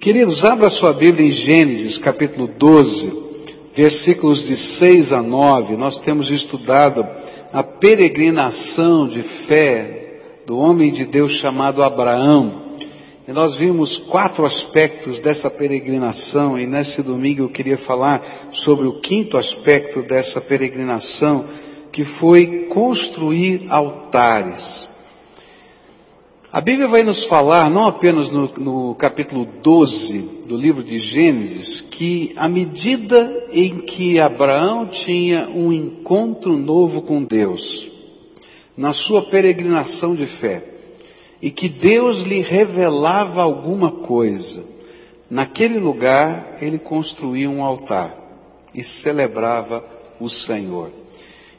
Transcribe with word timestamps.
Queridos, 0.00 0.46
abra 0.46 0.70
sua 0.70 0.94
Bíblia 0.94 1.28
em 1.28 1.30
Gênesis 1.30 1.98
capítulo 1.98 2.48
12, 2.48 3.12
versículos 3.74 4.46
de 4.46 4.56
6 4.56 5.12
a 5.12 5.20
9. 5.20 5.76
Nós 5.76 5.98
temos 5.98 6.30
estudado 6.30 7.06
a 7.52 7.62
peregrinação 7.62 9.06
de 9.06 9.22
fé 9.22 10.22
do 10.46 10.56
homem 10.56 10.90
de 10.90 11.04
Deus 11.04 11.32
chamado 11.32 11.82
Abraão. 11.82 12.78
E 13.28 13.30
nós 13.30 13.56
vimos 13.56 13.98
quatro 13.98 14.46
aspectos 14.46 15.20
dessa 15.20 15.50
peregrinação 15.50 16.58
e 16.58 16.66
nesse 16.66 17.02
domingo 17.02 17.42
eu 17.42 17.50
queria 17.50 17.76
falar 17.76 18.48
sobre 18.50 18.86
o 18.86 19.02
quinto 19.02 19.36
aspecto 19.36 20.00
dessa 20.00 20.40
peregrinação, 20.40 21.44
que 21.92 22.06
foi 22.06 22.68
construir 22.70 23.66
altares. 23.68 24.88
A 26.52 26.60
Bíblia 26.60 26.88
vai 26.88 27.04
nos 27.04 27.22
falar, 27.24 27.70
não 27.70 27.86
apenas 27.86 28.32
no, 28.32 28.52
no, 28.54 28.94
capítulo 28.96 29.44
12 29.44 30.18
do 30.48 30.56
livro 30.56 30.82
de 30.82 30.98
Gênesis, 30.98 31.80
que 31.80 32.32
à 32.34 32.48
medida 32.48 33.46
em 33.52 33.78
que 33.78 34.18
Abraão 34.18 34.88
tinha 34.88 35.48
um 35.48 35.72
encontro 35.72 36.56
novo 36.56 37.02
com 37.02 37.22
Deus, 37.22 37.88
na 38.76 38.92
sua 38.92 39.22
peregrinação 39.22 40.12
de 40.12 40.26
fé, 40.26 40.64
e 41.40 41.52
que 41.52 41.68
Deus 41.68 42.22
lhe 42.22 42.40
revelava 42.40 43.42
alguma 43.42 43.92
coisa, 43.92 44.64
naquele 45.30 45.78
lugar 45.78 46.56
ele 46.60 46.80
construía 46.80 47.48
um 47.48 47.62
altar 47.62 48.12
e 48.74 48.82
celebrava 48.82 49.84
o 50.18 50.28
Senhor. 50.28 50.90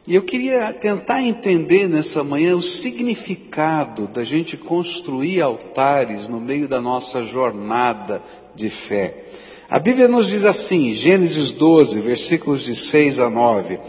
E 0.08 0.16
eu 0.16 0.24
queria 0.24 0.74
tentar 0.74 1.22
entender 1.22 1.88
nessa 1.88 2.24
manhã 2.24 2.56
o 2.56 2.62
significado 2.62 4.08
da 4.08 4.24
gente 4.24 4.58
construir 4.58 5.42
altares 5.42 6.28
no 6.28 6.42
meio 6.42 6.68
da 6.68 6.82
nossa 6.82 7.22
jornada 7.22 8.22
de 8.56 8.68
fé. 8.70 9.26
A 9.70 9.78
Bíblia 9.78 10.08
nos 10.08 10.28
diz 10.28 10.44
assim, 10.44 10.92
Gênesis 10.96 11.52
12, 11.52 12.02
versículos 12.02 12.64
de 12.64 12.76
6 12.76 13.20
a 13.20 13.30
9. 13.30 13.80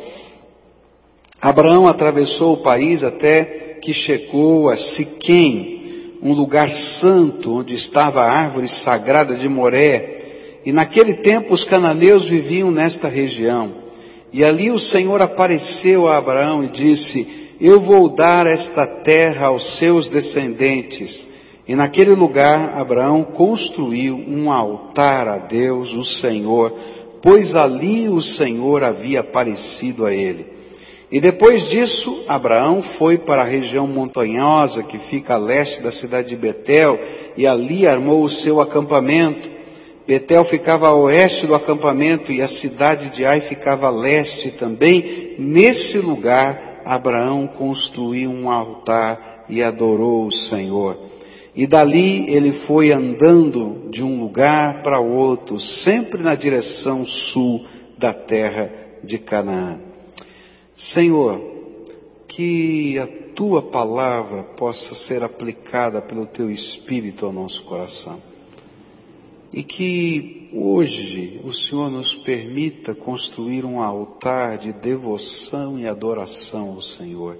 Abraão 1.40 1.88
atravessou 1.88 2.54
o 2.54 2.62
país 2.62 3.02
até 3.02 3.78
que 3.80 3.94
chegou 3.94 4.68
a 4.68 4.76
Siquém, 4.76 6.18
um 6.22 6.34
lugar 6.34 6.68
santo 6.68 7.56
onde 7.56 7.74
estava 7.74 8.20
a 8.20 8.30
árvore 8.30 8.68
sagrada 8.68 9.34
de 9.34 9.48
Moré. 9.48 10.60
E 10.64 10.72
naquele 10.72 11.14
tempo 11.14 11.54
os 11.54 11.64
cananeus 11.64 12.28
viviam 12.28 12.70
nesta 12.70 13.08
região. 13.08 13.81
E 14.32 14.42
ali 14.42 14.70
o 14.70 14.78
Senhor 14.78 15.20
apareceu 15.20 16.08
a 16.08 16.16
Abraão 16.16 16.64
e 16.64 16.68
disse, 16.68 17.54
eu 17.60 17.78
vou 17.78 18.08
dar 18.08 18.46
esta 18.46 18.86
terra 18.86 19.48
aos 19.48 19.76
seus 19.76 20.08
descendentes. 20.08 21.28
E 21.68 21.76
naquele 21.76 22.14
lugar 22.14 22.76
Abraão 22.76 23.22
construiu 23.22 24.16
um 24.16 24.50
altar 24.50 25.28
a 25.28 25.38
Deus, 25.38 25.94
o 25.94 26.02
Senhor, 26.02 26.72
pois 27.22 27.54
ali 27.54 28.08
o 28.08 28.20
Senhor 28.20 28.82
havia 28.82 29.20
aparecido 29.20 30.04
a 30.04 30.12
ele. 30.12 30.46
E 31.12 31.20
depois 31.20 31.68
disso, 31.68 32.24
Abraão 32.26 32.80
foi 32.80 33.18
para 33.18 33.42
a 33.42 33.46
região 33.46 33.86
montanhosa 33.86 34.82
que 34.82 34.98
fica 34.98 35.34
a 35.34 35.38
leste 35.38 35.82
da 35.82 35.92
cidade 35.92 36.30
de 36.30 36.36
Betel 36.36 36.98
e 37.36 37.46
ali 37.46 37.86
armou 37.86 38.24
o 38.24 38.30
seu 38.30 38.62
acampamento. 38.62 39.51
Betel 40.12 40.44
ficava 40.44 40.88
a 40.88 40.94
oeste 40.94 41.46
do 41.46 41.54
acampamento 41.54 42.30
e 42.30 42.42
a 42.42 42.46
cidade 42.46 43.08
de 43.08 43.24
Ai 43.24 43.40
ficava 43.40 43.86
a 43.86 43.90
leste 43.90 44.50
também. 44.50 45.36
Nesse 45.38 45.96
lugar, 45.96 46.82
Abraão 46.84 47.46
construiu 47.46 48.30
um 48.30 48.50
altar 48.50 49.46
e 49.48 49.62
adorou 49.62 50.26
o 50.26 50.30
Senhor. 50.30 50.98
E 51.56 51.66
dali 51.66 52.28
ele 52.28 52.52
foi 52.52 52.92
andando 52.92 53.88
de 53.88 54.04
um 54.04 54.20
lugar 54.20 54.82
para 54.82 55.00
outro, 55.00 55.58
sempre 55.58 56.22
na 56.22 56.34
direção 56.34 57.06
sul 57.06 57.66
da 57.96 58.12
terra 58.12 58.70
de 59.02 59.16
Canaã. 59.16 59.80
Senhor, 60.76 61.40
que 62.28 62.98
a 62.98 63.06
tua 63.34 63.62
palavra 63.62 64.42
possa 64.42 64.94
ser 64.94 65.22
aplicada 65.22 66.02
pelo 66.02 66.26
teu 66.26 66.50
Espírito 66.50 67.24
ao 67.24 67.32
nosso 67.32 67.64
coração 67.64 68.31
e 69.52 69.62
que 69.62 70.48
hoje 70.54 71.40
o 71.44 71.52
Senhor 71.52 71.90
nos 71.90 72.14
permita 72.14 72.94
construir 72.94 73.66
um 73.66 73.82
altar 73.82 74.56
de 74.56 74.72
devoção 74.72 75.78
e 75.78 75.86
adoração 75.86 76.70
ao 76.70 76.80
Senhor. 76.80 77.36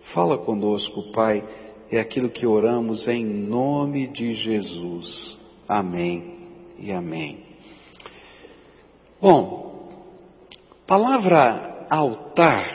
Fala 0.00 0.38
conosco, 0.38 1.12
Pai, 1.12 1.44
é 1.90 2.00
aquilo 2.00 2.30
que 2.30 2.46
oramos 2.46 3.06
em 3.06 3.22
nome 3.24 4.06
de 4.06 4.32
Jesus. 4.32 5.36
Amém 5.68 6.38
e 6.78 6.90
amém. 6.90 7.44
Bom, 9.20 9.90
palavra 10.86 11.86
altar 11.90 12.66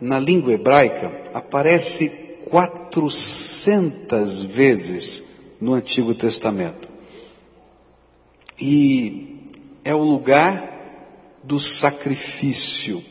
na 0.00 0.20
língua 0.20 0.52
hebraica 0.52 1.30
aparece 1.34 2.08
400 2.48 4.44
vezes 4.44 5.24
no 5.60 5.74
Antigo 5.74 6.14
Testamento 6.14 6.89
e 8.60 9.48
é 9.84 9.94
o 9.94 10.02
lugar 10.04 10.68
do 11.42 11.58
sacrifício. 11.58 13.02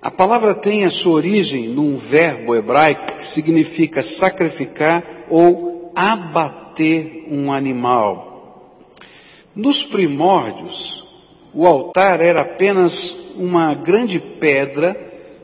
A 0.00 0.10
palavra 0.10 0.54
tem 0.54 0.84
a 0.84 0.90
sua 0.90 1.14
origem 1.14 1.68
num 1.68 1.96
verbo 1.96 2.54
hebraico 2.54 3.16
que 3.16 3.24
significa 3.24 4.02
sacrificar 4.02 5.26
ou 5.30 5.92
abater 5.94 7.26
um 7.30 7.52
animal. 7.52 8.76
Nos 9.54 9.84
primórdios, 9.84 11.06
o 11.54 11.66
altar 11.66 12.20
era 12.20 12.42
apenas 12.42 13.16
uma 13.36 13.74
grande 13.74 14.18
pedra 14.18 14.96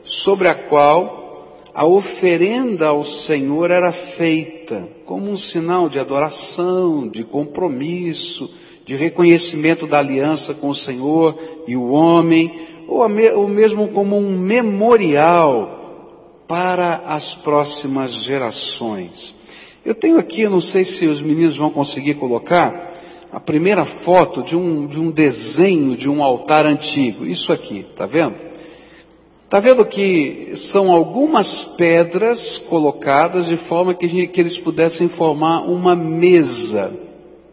sobre 0.03 0.47
a 0.47 0.55
qual 0.55 1.57
a 1.73 1.85
oferenda 1.85 2.87
ao 2.87 3.03
Senhor 3.03 3.71
era 3.71 3.91
feita 3.91 4.87
como 5.05 5.29
um 5.29 5.37
sinal 5.37 5.87
de 5.87 5.97
adoração, 5.99 7.07
de 7.07 7.23
compromisso, 7.23 8.53
de 8.89 8.95
reconhecimento 8.95 9.85
da 9.85 9.99
aliança 9.99 10.51
com 10.51 10.67
o 10.67 10.73
Senhor 10.73 11.37
e 11.67 11.77
o 11.77 11.89
homem, 11.89 12.67
ou, 12.87 13.01
ou 13.35 13.47
mesmo 13.47 13.89
como 13.89 14.17
um 14.17 14.35
memorial 14.35 16.41
para 16.47 17.03
as 17.05 17.35
próximas 17.35 18.13
gerações. 18.13 19.35
Eu 19.85 19.93
tenho 19.93 20.17
aqui, 20.17 20.49
não 20.49 20.59
sei 20.59 20.83
se 20.83 21.05
os 21.05 21.21
meninos 21.21 21.55
vão 21.55 21.69
conseguir 21.69 22.15
colocar, 22.15 22.95
a 23.31 23.39
primeira 23.39 23.85
foto 23.85 24.41
de 24.41 24.57
um, 24.57 24.87
de 24.87 24.99
um 24.99 25.11
desenho 25.11 25.95
de 25.95 26.09
um 26.09 26.23
altar 26.23 26.65
antigo. 26.65 27.27
Isso 27.27 27.53
aqui, 27.53 27.85
tá 27.95 28.07
vendo? 28.07 28.37
Tá 29.47 29.59
vendo 29.59 29.85
que 29.85 30.53
são 30.55 30.91
algumas 30.91 31.61
pedras 31.61 32.57
colocadas 32.57 33.45
de 33.45 33.55
forma 33.55 33.93
que, 33.93 34.25
que 34.25 34.41
eles 34.41 34.57
pudessem 34.57 35.07
formar 35.07 35.59
uma 35.59 35.95
mesa, 35.95 36.91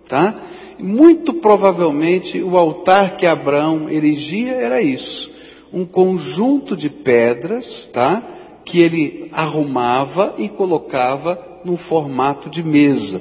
tá? 0.09 0.35
Muito 0.79 1.35
provavelmente 1.35 2.43
o 2.43 2.57
altar 2.57 3.17
que 3.17 3.27
Abraão 3.27 3.89
erigia 3.89 4.53
era 4.53 4.83
isso. 4.83 5.31
Um 5.73 5.85
conjunto 5.85 6.77
de 6.77 6.91
pedras, 6.91 7.89
tá? 7.93 8.23
Que 8.65 8.81
ele 8.81 9.29
arrumava 9.33 10.35
e 10.39 10.49
colocava 10.49 11.61
num 11.65 11.77
formato 11.77 12.51
de 12.51 12.63
mesa. 12.63 13.21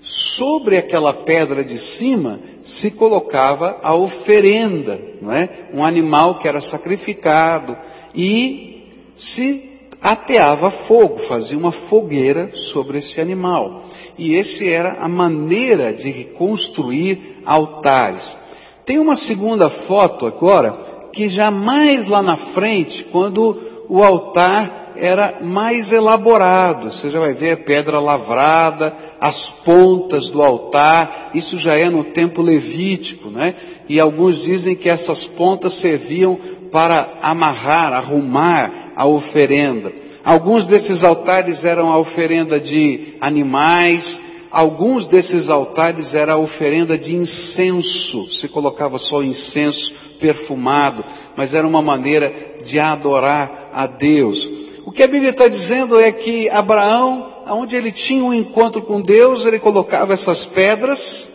Sobre 0.00 0.78
aquela 0.78 1.12
pedra 1.12 1.62
de 1.62 1.78
cima 1.78 2.40
se 2.62 2.90
colocava 2.90 3.78
a 3.82 3.94
oferenda, 3.94 5.00
não 5.20 5.32
é? 5.32 5.68
Um 5.72 5.84
animal 5.84 6.38
que 6.38 6.48
era 6.48 6.60
sacrificado 6.60 7.76
e 8.14 8.84
se 9.16 9.70
ateava 10.00 10.70
fogo, 10.70 11.18
fazia 11.18 11.58
uma 11.58 11.72
fogueira 11.72 12.52
sobre 12.54 12.98
esse 12.98 13.20
animal. 13.20 13.84
E 14.20 14.34
esse 14.34 14.68
era 14.68 14.98
a 15.00 15.08
maneira 15.08 15.94
de 15.94 16.24
construir 16.36 17.40
altares. 17.46 18.36
Tem 18.84 18.98
uma 18.98 19.16
segunda 19.16 19.70
foto 19.70 20.26
agora, 20.26 20.72
que 21.10 21.26
já 21.26 21.50
mais 21.50 22.06
lá 22.06 22.20
na 22.20 22.36
frente, 22.36 23.02
quando 23.02 23.58
o 23.88 24.04
altar 24.04 24.92
era 24.94 25.38
mais 25.40 25.90
elaborado. 25.90 26.92
Você 26.92 27.10
já 27.10 27.18
vai 27.18 27.32
ver 27.32 27.52
a 27.52 27.56
pedra 27.56 27.98
lavrada, 27.98 28.94
as 29.18 29.48
pontas 29.48 30.28
do 30.28 30.42
altar, 30.42 31.30
isso 31.32 31.56
já 31.56 31.74
é 31.76 31.88
no 31.88 32.04
tempo 32.04 32.42
levítico, 32.42 33.30
né? 33.30 33.54
E 33.88 33.98
alguns 33.98 34.42
dizem 34.42 34.76
que 34.76 34.90
essas 34.90 35.24
pontas 35.24 35.72
serviam 35.72 36.38
para 36.70 37.20
amarrar, 37.22 37.94
arrumar 37.94 38.92
a 38.94 39.06
oferenda. 39.06 39.90
Alguns 40.24 40.66
desses 40.66 41.02
altares 41.02 41.64
eram 41.64 41.90
a 41.90 41.98
oferenda 41.98 42.60
de 42.60 43.14
animais, 43.20 44.20
alguns 44.50 45.06
desses 45.06 45.48
altares 45.48 46.12
era 46.12 46.34
a 46.34 46.38
oferenda 46.38 46.98
de 46.98 47.14
incenso, 47.14 48.30
se 48.30 48.48
colocava 48.48 48.98
só 48.98 49.22
incenso 49.22 49.94
perfumado, 50.20 51.04
mas 51.36 51.54
era 51.54 51.66
uma 51.66 51.80
maneira 51.80 52.32
de 52.62 52.78
adorar 52.78 53.70
a 53.72 53.86
Deus. 53.86 54.48
O 54.84 54.92
que 54.92 55.02
a 55.02 55.08
Bíblia 55.08 55.30
está 55.30 55.48
dizendo 55.48 55.98
é 55.98 56.12
que 56.12 56.48
Abraão, 56.50 57.44
onde 57.46 57.76
ele 57.76 57.90
tinha 57.90 58.22
um 58.22 58.34
encontro 58.34 58.82
com 58.82 59.00
Deus, 59.00 59.46
ele 59.46 59.58
colocava 59.58 60.12
essas 60.12 60.44
pedras 60.44 61.32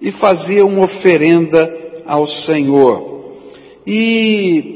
e 0.00 0.10
fazia 0.10 0.66
uma 0.66 0.84
oferenda 0.84 1.72
ao 2.04 2.26
Senhor. 2.26 3.32
E 3.86 4.74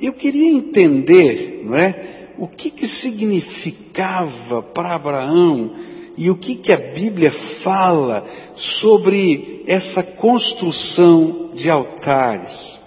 eu 0.00 0.12
queria 0.12 0.50
entender, 0.50 1.62
não 1.64 1.76
é, 1.76 2.11
o 2.42 2.48
que 2.48 2.72
que 2.72 2.88
significava 2.88 4.60
para 4.60 4.96
Abraão 4.96 5.76
e 6.18 6.28
o 6.28 6.34
que 6.34 6.56
que 6.56 6.72
a 6.72 6.76
Bíblia 6.76 7.30
fala 7.30 8.26
sobre 8.56 9.62
essa 9.68 10.02
construção 10.02 11.50
de 11.54 11.70
altares. 11.70 12.80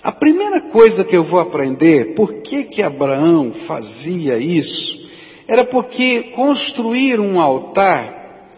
A 0.00 0.12
primeira 0.12 0.60
coisa 0.60 1.02
que 1.02 1.16
eu 1.16 1.24
vou 1.24 1.40
aprender, 1.40 2.14
por 2.14 2.34
que 2.34 2.62
que 2.62 2.82
Abraão 2.82 3.50
fazia 3.50 4.38
isso, 4.38 5.10
era 5.48 5.64
porque 5.64 6.30
construir 6.36 7.18
um 7.18 7.40
altar 7.40 8.48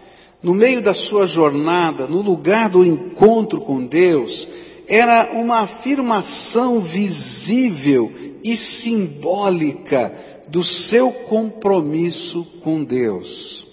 no 0.42 0.52
meio 0.52 0.82
da 0.82 0.92
sua 0.92 1.24
jornada, 1.24 2.06
no 2.06 2.20
lugar 2.20 2.68
do 2.68 2.84
encontro 2.84 3.58
com 3.62 3.86
Deus, 3.86 4.46
era 4.86 5.30
uma 5.32 5.60
afirmação 5.60 6.78
visível 6.78 8.12
e 8.44 8.54
simbólica 8.54 10.31
do 10.52 10.62
seu 10.62 11.10
compromisso 11.10 12.44
com 12.62 12.84
Deus. 12.84 13.66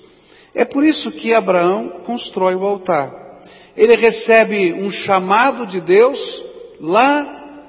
É 0.56 0.64
por 0.64 0.86
isso 0.86 1.12
que 1.12 1.34
Abraão 1.34 2.04
constrói 2.06 2.56
o 2.56 2.66
altar. 2.66 3.42
Ele 3.76 3.98
recebe 3.98 4.72
um 4.72 4.90
chamado 4.90 5.68
de 5.68 5.82
Deus 5.82 6.42
lá 6.80 7.66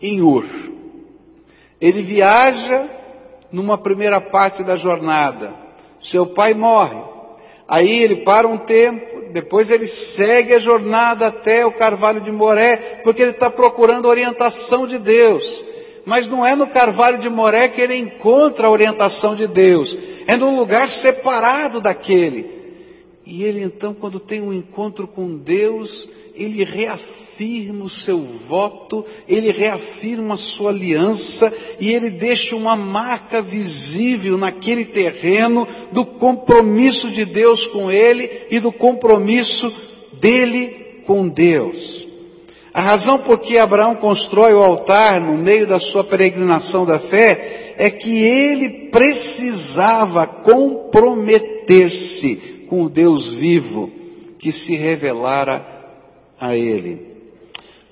em 0.00 0.22
Ur. 0.22 0.46
Ele 1.80 2.04
viaja 2.04 2.88
numa 3.50 3.76
primeira 3.76 4.20
parte 4.20 4.62
da 4.62 4.76
jornada. 4.76 5.52
Seu 6.00 6.24
pai 6.24 6.54
morre. 6.54 7.02
Aí 7.66 8.00
ele 8.04 8.18
para 8.18 8.46
um 8.46 8.58
tempo, 8.58 9.32
depois 9.32 9.72
ele 9.72 9.88
segue 9.88 10.54
a 10.54 10.60
jornada 10.60 11.26
até 11.26 11.66
o 11.66 11.72
Carvalho 11.72 12.20
de 12.20 12.30
Moré, 12.30 13.00
porque 13.02 13.22
ele 13.22 13.32
está 13.32 13.50
procurando 13.50 14.06
orientação 14.06 14.86
de 14.86 14.98
Deus. 14.98 15.64
Mas 16.04 16.28
não 16.28 16.44
é 16.44 16.54
no 16.54 16.66
Carvalho 16.66 17.18
de 17.18 17.28
Moré 17.28 17.68
que 17.68 17.80
ele 17.80 17.96
encontra 17.96 18.66
a 18.66 18.70
orientação 18.70 19.36
de 19.36 19.46
Deus, 19.46 19.96
é 20.26 20.36
num 20.36 20.56
lugar 20.56 20.88
separado 20.88 21.80
daquele. 21.80 22.62
E 23.24 23.44
ele 23.44 23.62
então, 23.62 23.94
quando 23.94 24.18
tem 24.18 24.42
um 24.42 24.52
encontro 24.52 25.06
com 25.06 25.36
Deus, 25.36 26.08
ele 26.34 26.64
reafirma 26.64 27.84
o 27.84 27.88
seu 27.88 28.20
voto, 28.20 29.04
ele 29.28 29.52
reafirma 29.52 30.34
a 30.34 30.36
sua 30.38 30.70
aliança 30.70 31.52
e 31.78 31.90
ele 31.90 32.10
deixa 32.10 32.56
uma 32.56 32.74
marca 32.74 33.40
visível 33.40 34.36
naquele 34.36 34.84
terreno 34.84 35.66
do 35.92 36.04
compromisso 36.04 37.10
de 37.10 37.24
Deus 37.24 37.66
com 37.66 37.90
ele 37.90 38.46
e 38.50 38.58
do 38.58 38.72
compromisso 38.72 39.72
dele 40.20 41.02
com 41.06 41.28
Deus. 41.28 42.01
A 42.74 42.80
razão 42.80 43.18
por 43.18 43.40
que 43.40 43.58
Abraão 43.58 43.94
constrói 43.94 44.54
o 44.54 44.62
altar 44.62 45.20
no 45.20 45.36
meio 45.36 45.66
da 45.66 45.78
sua 45.78 46.02
peregrinação 46.02 46.86
da 46.86 46.98
fé 46.98 47.74
é 47.76 47.90
que 47.90 48.22
ele 48.22 48.88
precisava 48.90 50.26
comprometer-se 50.26 52.64
com 52.68 52.84
o 52.84 52.88
Deus 52.88 53.28
vivo 53.28 53.90
que 54.38 54.50
se 54.50 54.74
revelara 54.74 55.62
a 56.40 56.56
ele. 56.56 57.12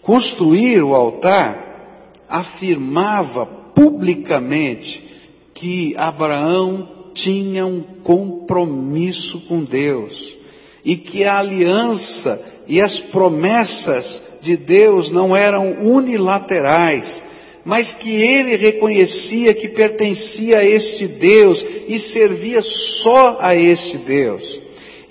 Construir 0.01 0.83
o 0.83 0.95
altar 0.95 2.25
afirmava 2.29 3.45
publicamente 3.45 5.07
que 5.53 5.95
Abraão 5.99 6.89
tinha 7.13 7.67
um 7.67 7.83
compromisso 8.03 9.41
com 9.47 9.63
Deus 9.63 10.39
e 10.83 10.97
que 10.97 11.25
a 11.25 11.39
aliança 11.39 12.43
e 12.67 12.81
as 12.81 12.99
promessas 12.99 14.30
de 14.41 14.57
Deus 14.57 15.11
não 15.11 15.37
eram 15.37 15.73
unilaterais, 15.83 17.25
mas 17.65 17.93
que 17.93 18.11
ele 18.11 18.57
reconhecia 18.57 19.53
que 19.55 19.69
pertencia 19.69 20.59
a 20.59 20.65
este 20.65 21.07
Deus 21.07 21.65
e 21.87 21.99
servia 21.99 22.61
só 22.63 23.39
a 23.41 23.55
este 23.55 23.99
Deus. 23.99 24.61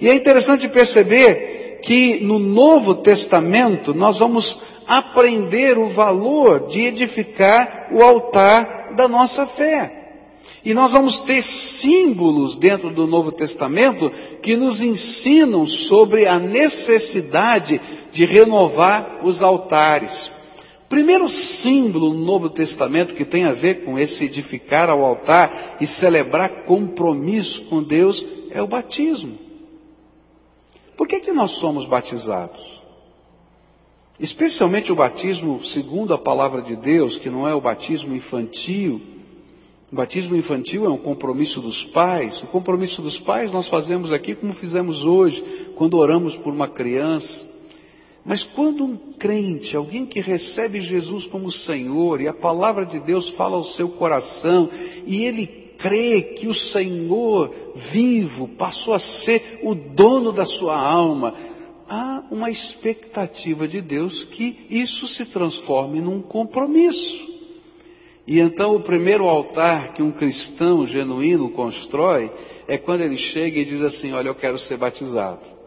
E 0.02 0.10
é 0.10 0.14
interessante 0.14 0.68
perceber 0.68 1.80
que 1.84 2.20
no 2.22 2.40
Novo 2.40 2.96
Testamento 2.96 3.94
nós 3.94 4.20
vamos 4.20 4.60
aprender 4.88 5.78
o 5.78 5.88
valor 5.88 6.68
de 6.68 6.82
edificar 6.82 7.90
o 7.92 8.02
altar 8.02 8.94
da 8.96 9.08
nossa 9.08 9.46
fé. 9.46 9.99
E 10.64 10.74
nós 10.74 10.92
vamos 10.92 11.22
ter 11.22 11.44
símbolos 11.44 12.58
dentro 12.58 12.90
do 12.90 13.08
Novo 13.08 13.32
Testamento 13.32 14.12
que 14.42 14.58
nos 14.58 14.82
ensinam 14.82 15.66
sobre 15.66 16.28
a 16.28 16.38
necessidade 16.38 17.80
de 18.12 18.26
renovar 18.26 19.22
os 19.24 19.42
altares. 19.42 20.32
Primeiro 20.90 21.30
símbolo 21.30 22.14
no 22.14 22.26
Novo 22.26 22.50
Testamento 22.50 23.14
que 23.14 23.24
tem 23.24 23.46
a 23.46 23.54
ver 23.54 23.86
com 23.86 23.98
esse 23.98 24.26
edificar 24.26 24.90
ao 24.90 25.06
altar 25.06 25.78
e 25.80 25.86
celebrar 25.86 26.66
compromisso 26.66 27.66
com 27.66 27.84
Deus 27.84 28.26
é 28.50 28.62
o 28.62 28.68
batismo. 28.68 29.38
Por 30.98 31.08
que, 31.08 31.20
que 31.20 31.32
nós 31.32 31.52
somos 31.52 31.86
batizados? 31.86 32.82
Especialmente 34.20 34.92
o 34.92 34.96
batismo 34.96 35.64
segundo 35.64 36.14
a 36.14 36.18
palavra 36.18 36.62
de 36.62 36.76
Deus, 36.76 37.16
que 37.16 37.30
não 37.30 37.48
é 37.48 37.54
o 37.54 37.62
batismo 37.62 38.14
infantil. 38.14 39.00
O 39.92 39.96
batismo 39.96 40.36
infantil 40.36 40.86
é 40.86 40.90
um 40.90 40.98
compromisso 40.98 41.62
dos 41.62 41.84
pais. 41.84 42.44
O 42.44 42.48
compromisso 42.48 43.02
dos 43.02 43.20
pais 43.20 43.52
nós 43.52 43.68
fazemos 43.68 44.12
aqui 44.12 44.36
como 44.36 44.54
fizemos 44.54 45.04
hoje, 45.04 45.44
quando 45.76 45.98
oramos 45.98 46.36
por 46.36 46.54
uma 46.54 46.68
criança. 46.68 47.44
Mas 48.24 48.44
quando 48.44 48.84
um 48.84 48.96
crente, 48.96 49.76
alguém 49.76 50.06
que 50.06 50.22
recebe 50.22 50.80
Jesus 50.80 51.26
como 51.26 51.52
Senhor, 51.52 52.22
e 52.22 52.28
a 52.28 52.34
palavra 52.34 52.86
de 52.86 53.00
Deus 53.00 53.30
fala 53.30 53.56
ao 53.56 53.64
seu 53.64 53.90
coração, 53.90 54.70
e 55.08 55.24
ele 55.24 55.48
crê 55.80 56.22
que 56.22 56.48
o 56.48 56.54
Senhor 56.54 57.52
vivo 57.76 58.48
passou 58.48 58.94
a 58.94 59.00
ser 59.00 59.60
o 59.64 59.74
dono 59.74 60.32
da 60.32 60.46
sua 60.46 60.78
alma, 60.78 61.34
há 61.88 62.24
uma 62.30 62.52
expectativa 62.52 63.68
de 63.68 63.82
Deus 63.82 64.24
que 64.24 64.68
isso 64.70 65.08
se 65.08 65.26
transforme 65.26 66.00
num 66.00 66.22
compromisso. 66.22 67.29
E 68.30 68.40
então 68.40 68.76
o 68.76 68.80
primeiro 68.80 69.28
altar 69.28 69.94
que 69.94 70.02
um 70.02 70.12
cristão 70.12 70.88
genuíno 70.88 71.50
constrói 71.50 72.32
é 72.66 72.78
quando 72.78 73.02
ele 73.02 73.18
chega 73.18 73.60
e 73.60 73.66
diz 73.66 73.82
assim: 73.82 74.14
Olha, 74.14 74.30
eu 74.30 74.36
quero 74.36 74.58
ser 74.58 74.78
batizado. 74.78 75.60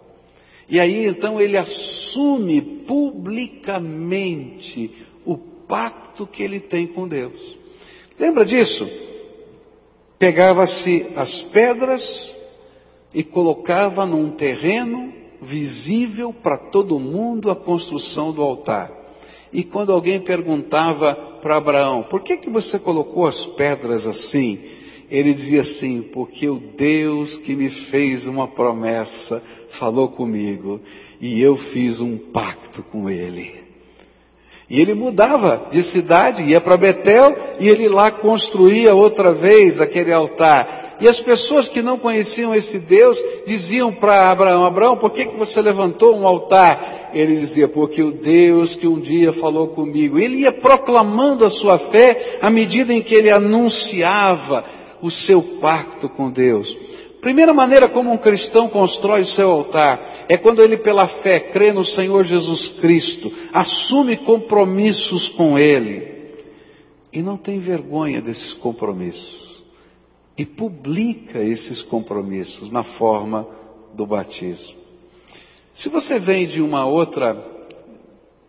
E 0.70 0.81
aí 0.81 1.05
então 1.05 1.38
ele 1.38 1.59
assume 1.59 2.62
publicamente 2.62 4.90
o 5.26 5.37
pacto 5.37 6.26
que 6.26 6.42
ele 6.42 6.61
tem 6.61 6.87
com 6.87 7.09
Deus. 7.09 7.59
Lembra 8.19 8.45
disso? 8.45 8.88
pegava-se 10.23 11.09
as 11.16 11.40
pedras 11.40 12.33
e 13.12 13.25
colocava 13.25 14.07
num 14.07 14.31
terreno 14.31 15.12
visível 15.40 16.33
para 16.33 16.57
todo 16.57 17.00
mundo 17.00 17.50
a 17.50 17.57
construção 17.57 18.31
do 18.31 18.40
altar. 18.40 19.01
E 19.52 19.62
quando 19.62 19.92
alguém 19.92 20.21
perguntava 20.21 21.14
para 21.42 21.56
Abraão, 21.56 22.02
por 22.02 22.23
que 22.23 22.37
que 22.38 22.49
você 22.49 22.78
colocou 22.78 23.26
as 23.26 23.44
pedras 23.44 24.06
assim? 24.06 24.59
Ele 25.11 25.35
dizia 25.35 25.61
assim, 25.61 26.00
porque 26.00 26.49
o 26.49 26.59
Deus 26.59 27.37
que 27.37 27.54
me 27.54 27.68
fez 27.68 28.26
uma 28.26 28.49
promessa 28.49 29.42
falou 29.68 30.09
comigo 30.09 30.80
e 31.21 31.40
eu 31.40 31.54
fiz 31.54 32.00
um 32.00 32.16
pacto 32.16 32.82
com 32.82 33.11
ele. 33.11 33.62
E 34.73 34.81
ele 34.81 34.95
mudava 34.95 35.67
de 35.71 35.83
cidade, 35.83 36.45
ia 36.45 36.59
para 36.59 36.79
Betel 36.79 37.37
e 37.61 37.69
ele 37.69 37.91
lá 37.91 38.11
construía 38.11 38.95
outra 38.95 39.31
vez 39.35 39.83
aquele 39.83 40.11
altar. 40.11 40.97
E 40.99 41.07
as 41.07 41.21
pessoas 41.21 41.69
que 41.69 41.83
não 41.83 41.99
conheciam 41.99 42.55
esse 42.55 42.79
Deus 42.79 43.23
diziam 43.47 43.93
para 43.93 44.31
Abraão: 44.31 44.64
Abraão, 44.64 44.97
por 44.97 45.11
que, 45.11 45.26
que 45.26 45.37
você 45.37 45.61
levantou 45.61 46.17
um 46.17 46.26
altar? 46.26 47.11
Ele 47.12 47.37
dizia: 47.37 47.69
Porque 47.69 48.02
o 48.02 48.12
Deus 48.12 48.75
que 48.75 48.87
um 48.87 48.99
dia 48.99 49.31
falou 49.31 49.69
comigo. 49.69 50.19
Ele 50.19 50.37
ia 50.38 50.52
proclamando 50.52 51.45
a 51.45 51.50
sua 51.50 51.79
fé 51.79 52.38
à 52.41 52.49
medida 52.49 52.95
em 52.95 53.02
que 53.02 53.14
ele 53.14 53.31
anunciava 53.31 54.64
o 55.02 55.11
seu 55.11 55.43
pacto 55.61 56.09
com 56.09 56.31
Deus. 56.31 56.75
Primeira 57.23 57.55
maneira 57.55 57.88
como 57.88 58.11
um 58.11 58.19
cristão 58.19 58.69
constrói 58.69 59.21
o 59.21 59.26
seu 59.26 59.49
altar 59.49 60.05
é 60.29 60.37
quando 60.37 60.61
ele, 60.61 60.76
pela 60.76 61.07
fé, 61.07 61.38
crê 61.38 61.71
no 61.71 61.85
Senhor 61.85 62.25
Jesus 62.25 62.69
Cristo, 62.69 63.33
assume 63.52 64.17
compromissos 64.17 65.29
com 65.29 65.57
Ele 65.57 66.35
e 67.12 67.23
não 67.23 67.37
tem 67.37 67.61
vergonha 67.61 68.21
desses 68.21 68.52
compromissos 68.52 69.62
e 70.37 70.45
publica 70.45 71.38
esses 71.38 71.81
compromissos 71.81 72.73
na 72.73 72.83
forma 72.83 73.47
do 73.95 74.05
batismo. 74.05 74.81
Se 75.73 75.88
você 75.88 76.19
vem 76.19 76.45
de 76.45 76.61
uma 76.61 76.85
outra 76.87 77.41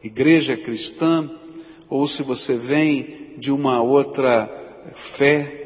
igreja 0.04 0.58
cristã, 0.58 1.30
ou 1.88 2.08
se 2.08 2.24
você 2.24 2.58
vem 2.58 3.36
de 3.38 3.52
uma 3.52 3.84
outra 3.84 4.50
fé, 4.96 5.63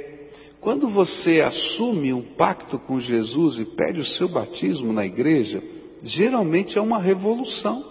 quando 0.59 0.87
você 0.87 1.41
assume 1.41 2.13
um 2.13 2.21
pacto 2.21 2.79
com 2.79 2.99
Jesus 2.99 3.59
e 3.59 3.65
pede 3.65 3.99
o 3.99 4.05
seu 4.05 4.27
batismo 4.27 4.91
na 4.91 5.05
igreja, 5.05 5.63
geralmente 6.01 6.77
é 6.77 6.81
uma 6.81 6.99
revolução. 6.99 7.85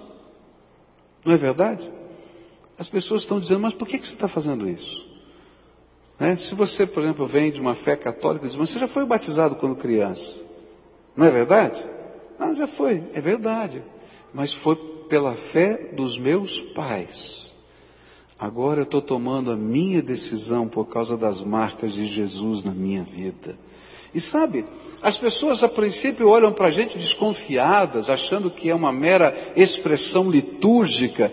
Não 1.25 1.33
é 1.33 1.37
verdade? 1.37 1.91
As 2.79 2.89
pessoas 2.89 3.23
estão 3.23 3.41
dizendo, 3.41 3.61
mas 3.61 3.75
por 3.75 3.87
que, 3.89 3.99
você 3.99 4.13
está 4.13 4.29
fazendo 4.29 4.69
isso? 4.69 5.09
Né? 6.19 6.37
Se 6.37 6.55
você, 6.55 6.87
por 6.87 7.03
exemplo, 7.03 7.27
vem 7.27 7.51
de 7.51 7.61
uma 7.61 7.75
fé 7.75 7.97
católica, 7.97 8.47
diz, 8.47 8.57
mas 8.57 8.71
você 8.71 8.79
já 8.79 8.89
foi 8.89 9.07
batizado 9.07 9.57
quando 9.57 9.77
criança. 9.77 10.41
Não 11.17 11.27
é 11.27 11.31
verdade? 11.31 11.83
Não, 12.39 12.55
já 12.55 12.67
foi, 12.67 13.03
é 13.15 13.21
verdade. 13.21 13.83
Mas 14.35 14.53
foi 14.53 14.77
pela 15.09 15.35
fé 15.35 15.93
dos 15.95 16.19
meus 16.19 16.61
pais. 16.61 17.46
Agora 18.38 18.81
eu 18.81 18.85
estou 18.85 19.00
tomando 19.00 19.50
a 19.50 19.57
minha 19.57 20.02
decisão 20.02 20.69
por 20.69 20.87
causa 20.87 21.16
das 21.16 21.43
marcas 21.43 21.93
de 21.93 22.07
Jesus 22.07 22.62
na 22.62 22.73
minha 22.73 23.02
vida. 23.02 23.59
E 24.14 24.21
sabe, 24.21 24.64
as 25.02 25.16
pessoas 25.16 25.62
a 25.62 25.69
princípio 25.69 26.28
olham 26.28 26.52
para 26.52 26.66
a 26.66 26.71
gente 26.71 26.99
desconfiadas, 26.99 28.09
achando 28.09 28.50
que 28.50 28.69
é 28.69 28.75
uma 28.75 28.93
mera 28.93 29.52
expressão 29.57 30.31
litúrgica, 30.31 31.33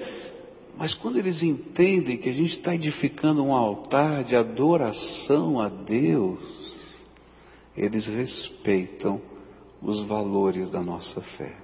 mas 0.77 0.93
quando 0.93 1.17
eles 1.17 1.43
entendem 1.43 2.17
que 2.17 2.29
a 2.29 2.33
gente 2.33 2.51
está 2.51 2.73
edificando 2.73 3.43
um 3.43 3.53
altar 3.53 4.23
de 4.23 4.35
adoração 4.35 5.59
a 5.59 5.69
Deus, 5.69 6.39
eles 7.75 8.07
respeitam 8.07 9.21
os 9.81 9.99
valores 9.99 10.71
da 10.71 10.81
nossa 10.81 11.21
fé. 11.21 11.55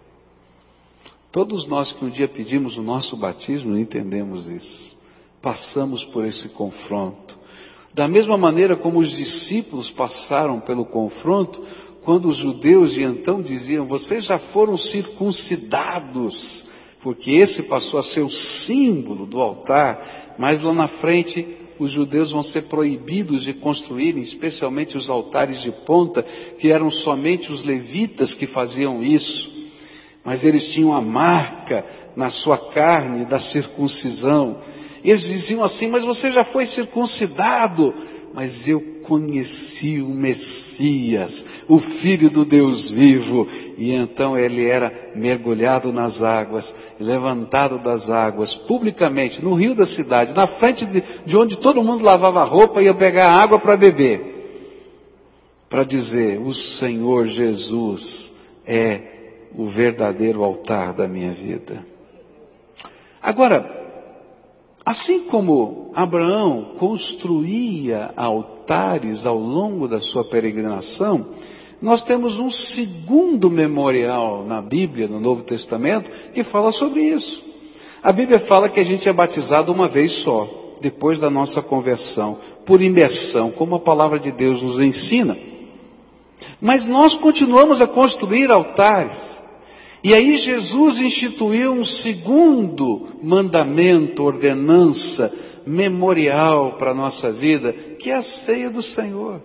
Todos 1.31 1.65
nós 1.65 1.91
que 1.91 2.03
um 2.03 2.09
dia 2.09 2.27
pedimos 2.27 2.77
o 2.77 2.83
nosso 2.83 3.15
batismo 3.15 3.77
entendemos 3.77 4.47
isso. 4.47 4.98
Passamos 5.41 6.03
por 6.03 6.25
esse 6.25 6.49
confronto. 6.49 7.39
Da 7.93 8.07
mesma 8.07 8.37
maneira 8.37 8.75
como 8.75 8.99
os 8.99 9.11
discípulos 9.11 9.89
passaram 9.89 10.59
pelo 10.59 10.85
confronto, 10.85 11.63
quando 12.03 12.27
os 12.27 12.37
judeus 12.37 12.93
de 12.93 13.03
então 13.03 13.41
diziam: 13.41 13.85
Vocês 13.85 14.25
já 14.25 14.37
foram 14.37 14.77
circuncidados, 14.77 16.65
porque 17.01 17.31
esse 17.31 17.63
passou 17.63 17.99
a 17.99 18.03
ser 18.03 18.21
o 18.21 18.29
símbolo 18.29 19.25
do 19.25 19.39
altar, 19.41 20.35
mas 20.37 20.61
lá 20.61 20.73
na 20.73 20.87
frente 20.87 21.57
os 21.79 21.91
judeus 21.91 22.31
vão 22.31 22.43
ser 22.43 22.63
proibidos 22.63 23.43
de 23.43 23.53
construírem, 23.53 24.21
especialmente 24.21 24.97
os 24.97 25.09
altares 25.09 25.61
de 25.61 25.71
ponta, 25.71 26.21
que 26.57 26.71
eram 26.71 26.89
somente 26.89 27.51
os 27.51 27.63
levitas 27.63 28.33
que 28.33 28.45
faziam 28.45 29.01
isso. 29.01 29.49
Mas 30.23 30.43
eles 30.43 30.71
tinham 30.71 30.93
a 30.93 31.01
marca 31.01 31.85
na 32.15 32.29
sua 32.29 32.57
carne 32.57 33.23
da 33.23 33.39
circuncisão. 33.39 34.57
Eles 35.03 35.23
diziam 35.23 35.63
assim, 35.63 35.87
mas 35.87 36.03
você 36.03 36.31
já 36.31 36.43
foi 36.43 36.65
circuncidado. 36.65 37.93
Mas 38.33 38.67
eu 38.67 38.79
conheci 39.03 39.99
o 39.99 40.09
Messias, 40.09 41.43
o 41.67 41.79
Filho 41.79 42.29
do 42.29 42.45
Deus 42.45 42.89
vivo. 42.89 43.47
E 43.75 43.91
então 43.91 44.37
ele 44.37 44.67
era 44.67 45.11
mergulhado 45.15 45.91
nas 45.91 46.21
águas, 46.21 46.75
levantado 46.99 47.79
das 47.79 48.09
águas, 48.09 48.53
publicamente, 48.53 49.43
no 49.43 49.55
rio 49.55 49.73
da 49.73 49.85
cidade, 49.85 50.35
na 50.35 50.45
frente 50.45 50.85
de, 50.85 51.03
de 51.25 51.35
onde 51.35 51.57
todo 51.57 51.83
mundo 51.83 52.03
lavava 52.03 52.43
roupa 52.43 52.81
e 52.81 52.85
ia 52.85 52.93
pegar 52.93 53.31
água 53.31 53.59
para 53.59 53.75
beber. 53.75 54.37
Para 55.67 55.83
dizer, 55.83 56.39
o 56.39 56.53
Senhor 56.53 57.25
Jesus 57.25 58.33
é 58.65 59.01
o 59.55 59.65
verdadeiro 59.65 60.43
altar 60.43 60.93
da 60.93 61.07
minha 61.07 61.31
vida. 61.31 61.83
Agora, 63.21 63.78
Assim 64.89 65.25
como 65.25 65.91
Abraão 65.93 66.73
construía 66.79 68.09
altares 68.17 69.23
ao 69.23 69.37
longo 69.37 69.87
da 69.87 69.99
sua 69.99 70.23
peregrinação, 70.23 71.27
nós 71.79 72.01
temos 72.01 72.39
um 72.39 72.49
segundo 72.49 73.51
memorial 73.51 74.43
na 74.43 74.63
Bíblia, 74.63 75.07
no 75.07 75.19
Novo 75.19 75.43
Testamento, 75.43 76.09
que 76.33 76.43
fala 76.43 76.71
sobre 76.71 77.01
isso. 77.01 77.43
A 78.01 78.11
Bíblia 78.11 78.39
fala 78.39 78.67
que 78.67 78.79
a 78.79 78.83
gente 78.83 79.07
é 79.07 79.13
batizado 79.13 79.71
uma 79.71 79.87
vez 79.87 80.11
só, 80.11 80.49
depois 80.81 81.19
da 81.19 81.29
nossa 81.29 81.61
conversão, 81.61 82.39
por 82.65 82.81
imersão, 82.81 83.51
como 83.51 83.75
a 83.75 83.79
palavra 83.79 84.17
de 84.17 84.31
Deus 84.31 84.63
nos 84.63 84.79
ensina. 84.79 85.37
Mas 86.59 86.87
nós 86.87 87.13
continuamos 87.13 87.79
a 87.79 87.85
construir 87.85 88.49
altares. 88.49 89.38
E 90.03 90.13
aí 90.13 90.37
Jesus 90.37 90.99
instituiu 90.99 91.73
um 91.73 91.83
segundo 91.83 93.09
mandamento, 93.21 94.23
ordenança, 94.23 95.33
memorial 95.65 96.77
para 96.77 96.91
a 96.91 96.95
nossa 96.95 97.31
vida, 97.31 97.73
que 97.73 98.09
é 98.09 98.15
a 98.15 98.21
ceia 98.21 98.69
do 98.69 98.81
Senhor. 98.81 99.41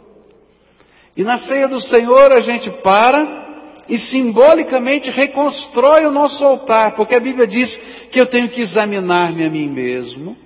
E 1.17 1.25
na 1.25 1.39
ceia 1.39 1.67
do 1.67 1.81
Senhor 1.81 2.31
a 2.33 2.41
gente 2.41 2.71
para 2.71 3.43
e 3.89 3.99
simbolicamente 3.99 5.11
reconstrói 5.11 6.07
o 6.07 6.11
nosso 6.11 6.45
altar, 6.45 6.95
porque 6.95 7.15
a 7.15 7.21
Bíblia 7.21 7.47
diz 7.47 8.09
que 8.11 8.21
eu 8.21 8.25
tenho 8.25 8.49
que 8.49 8.61
examinar-me 8.61 9.45
a 9.45 9.51
mim 9.51 9.69
mesmo, 9.69 10.37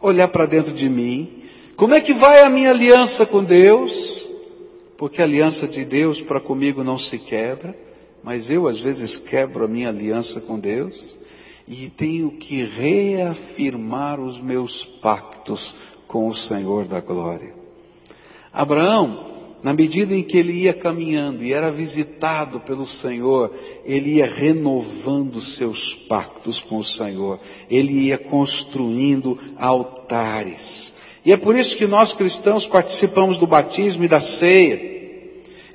olhar 0.00 0.28
para 0.28 0.46
dentro 0.46 0.72
de 0.72 0.88
mim, 0.88 1.42
como 1.74 1.94
é 1.94 2.00
que 2.00 2.14
vai 2.14 2.42
a 2.42 2.50
minha 2.50 2.70
aliança 2.70 3.26
com 3.26 3.42
Deus? 3.42 4.28
Porque 4.96 5.20
a 5.20 5.24
aliança 5.24 5.66
de 5.66 5.84
Deus 5.84 6.22
para 6.22 6.40
comigo 6.40 6.84
não 6.84 6.96
se 6.96 7.18
quebra 7.18 7.74
mas 8.26 8.50
eu 8.50 8.66
às 8.66 8.80
vezes 8.80 9.16
quebro 9.16 9.64
a 9.64 9.68
minha 9.68 9.88
aliança 9.88 10.40
com 10.40 10.58
Deus 10.58 11.16
e 11.64 11.88
tenho 11.88 12.32
que 12.32 12.64
reafirmar 12.64 14.18
os 14.18 14.40
meus 14.40 14.84
pactos 14.84 15.76
com 16.08 16.26
o 16.26 16.34
Senhor 16.34 16.86
da 16.86 17.00
glória. 17.00 17.54
Abraão, 18.52 19.58
na 19.62 19.72
medida 19.72 20.12
em 20.12 20.24
que 20.24 20.36
ele 20.36 20.54
ia 20.54 20.74
caminhando 20.74 21.44
e 21.44 21.52
era 21.52 21.70
visitado 21.70 22.58
pelo 22.58 22.84
Senhor, 22.84 23.54
ele 23.84 24.14
ia 24.14 24.26
renovando 24.26 25.40
seus 25.40 25.94
pactos 25.94 26.58
com 26.58 26.78
o 26.78 26.84
Senhor, 26.84 27.38
ele 27.70 28.06
ia 28.06 28.18
construindo 28.18 29.38
altares. 29.56 30.92
E 31.24 31.32
é 31.32 31.36
por 31.36 31.54
isso 31.54 31.76
que 31.76 31.86
nós 31.86 32.12
cristãos 32.12 32.66
participamos 32.66 33.38
do 33.38 33.46
batismo 33.46 34.02
e 34.02 34.08
da 34.08 34.18
ceia. 34.18 34.95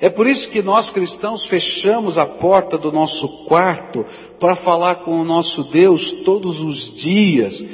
É 0.02 0.10
por 0.10 0.26
isso 0.26 0.50
que 0.50 0.60
nós 0.60 0.90
cristãos 0.90 1.46
fechamos 1.46 2.18
a 2.18 2.26
porta 2.26 2.76
do 2.76 2.90
nosso 2.90 3.46
quarto 3.46 4.04
para 4.40 4.56
falar 4.56 4.96
com 4.96 5.20
o 5.20 5.24
nosso 5.24 5.62
Deus 5.70 6.10
todos 6.24 6.60
os 6.60 6.92
dias, 6.92 7.64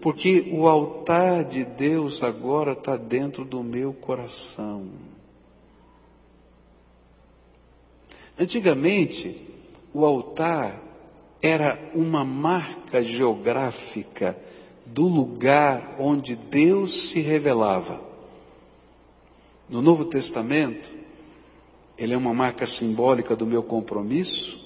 porque 0.00 0.50
o 0.52 0.66
altar 0.66 1.44
de 1.44 1.64
Deus 1.64 2.24
agora 2.24 2.72
está 2.72 2.96
dentro 2.96 3.44
do 3.44 3.62
meu 3.62 3.92
coração. 3.92 4.88
Antigamente, 8.36 9.40
o 9.94 10.04
altar 10.04 10.82
era 11.40 11.78
uma 11.94 12.24
marca 12.24 13.00
geográfica 13.00 14.36
do 14.84 15.06
lugar 15.06 15.94
onde 16.00 16.34
Deus 16.34 17.10
se 17.10 17.20
revelava. 17.20 18.00
No 19.68 19.80
Novo 19.80 20.04
Testamento, 20.06 21.05
ele 21.98 22.14
é 22.14 22.16
uma 22.16 22.34
marca 22.34 22.66
simbólica 22.66 23.34
do 23.34 23.46
meu 23.46 23.62
compromisso, 23.62 24.64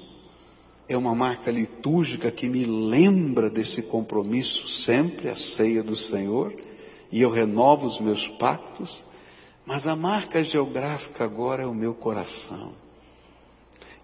é 0.88 0.96
uma 0.96 1.14
marca 1.14 1.50
litúrgica 1.50 2.30
que 2.30 2.48
me 2.48 2.64
lembra 2.64 3.48
desse 3.48 3.82
compromisso 3.82 4.66
sempre, 4.66 5.28
a 5.28 5.36
ceia 5.36 5.82
do 5.82 5.94
Senhor, 5.94 6.52
e 7.12 7.22
eu 7.22 7.30
renovo 7.30 7.86
os 7.86 8.00
meus 8.00 8.26
pactos, 8.26 9.04
mas 9.64 9.86
a 9.86 9.94
marca 9.94 10.42
geográfica 10.42 11.24
agora 11.24 11.62
é 11.62 11.66
o 11.66 11.74
meu 11.74 11.94
coração. 11.94 12.72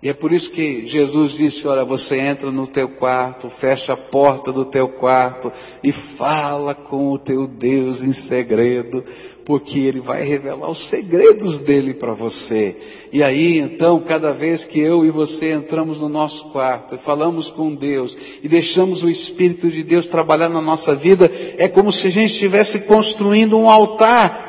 E 0.02 0.10
é 0.10 0.12
por 0.12 0.30
isso 0.30 0.50
que 0.50 0.84
Jesus 0.84 1.32
disse, 1.32 1.66
olha, 1.66 1.82
você 1.82 2.18
entra 2.18 2.50
no 2.50 2.66
teu 2.66 2.86
quarto, 2.86 3.48
fecha 3.48 3.94
a 3.94 3.96
porta 3.96 4.52
do 4.52 4.66
teu 4.66 4.88
quarto 4.88 5.50
e 5.82 5.90
fala 5.90 6.74
com 6.74 7.12
o 7.12 7.18
teu 7.18 7.46
Deus 7.46 8.02
em 8.02 8.12
segredo, 8.12 9.02
porque 9.42 9.78
Ele 9.78 10.00
vai 10.00 10.22
revelar 10.22 10.70
os 10.70 10.86
segredos 10.86 11.60
dele 11.60 11.94
para 11.94 12.12
você. 12.12 12.76
E 13.10 13.22
aí, 13.22 13.58
então, 13.58 13.98
cada 14.00 14.34
vez 14.34 14.66
que 14.66 14.78
eu 14.78 15.02
e 15.02 15.10
você 15.10 15.52
entramos 15.52 15.98
no 15.98 16.10
nosso 16.10 16.50
quarto 16.50 16.98
falamos 16.98 17.50
com 17.50 17.74
Deus 17.74 18.18
e 18.42 18.48
deixamos 18.48 19.02
o 19.02 19.08
Espírito 19.08 19.70
de 19.70 19.82
Deus 19.82 20.06
trabalhar 20.06 20.50
na 20.50 20.60
nossa 20.60 20.94
vida, 20.94 21.30
é 21.56 21.68
como 21.68 21.90
se 21.90 22.08
a 22.08 22.10
gente 22.10 22.32
estivesse 22.32 22.86
construindo 22.86 23.58
um 23.58 23.70
altar. 23.70 24.44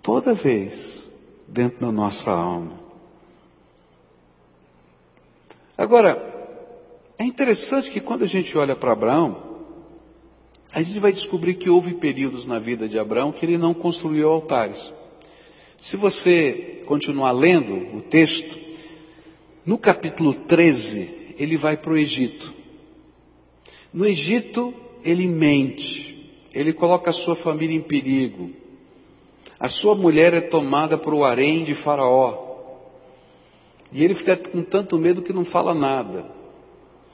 Toda 0.00 0.32
vez 0.32 1.06
dentro 1.46 1.86
da 1.86 1.92
nossa 1.92 2.30
alma. 2.30 2.79
Agora, 5.80 6.22
é 7.18 7.24
interessante 7.24 7.88
que 7.88 8.00
quando 8.00 8.22
a 8.22 8.26
gente 8.26 8.56
olha 8.58 8.76
para 8.76 8.92
Abraão, 8.92 9.64
a 10.70 10.82
gente 10.82 10.98
vai 10.98 11.10
descobrir 11.10 11.54
que 11.54 11.70
houve 11.70 11.94
períodos 11.94 12.44
na 12.44 12.58
vida 12.58 12.86
de 12.86 12.98
Abraão 12.98 13.32
que 13.32 13.46
ele 13.46 13.56
não 13.56 13.72
construiu 13.72 14.28
altares. 14.28 14.92
Se 15.78 15.96
você 15.96 16.82
continuar 16.84 17.32
lendo 17.32 17.96
o 17.96 18.02
texto, 18.02 18.58
no 19.64 19.78
capítulo 19.78 20.34
13, 20.34 21.34
ele 21.38 21.56
vai 21.56 21.78
para 21.78 21.92
o 21.92 21.96
Egito. 21.96 22.52
No 23.90 24.06
Egito, 24.06 24.74
ele 25.02 25.26
mente, 25.26 26.30
ele 26.52 26.74
coloca 26.74 27.08
a 27.08 27.14
sua 27.14 27.34
família 27.34 27.74
em 27.74 27.80
perigo. 27.80 28.50
A 29.58 29.66
sua 29.66 29.94
mulher 29.94 30.34
é 30.34 30.42
tomada 30.42 30.98
por 30.98 31.14
o 31.14 31.24
harém 31.24 31.64
de 31.64 31.74
Faraó. 31.74 32.49
E 33.92 34.04
ele 34.04 34.14
fica 34.14 34.36
com 34.36 34.62
tanto 34.62 34.98
medo 34.98 35.22
que 35.22 35.32
não 35.32 35.44
fala 35.44 35.74
nada. 35.74 36.24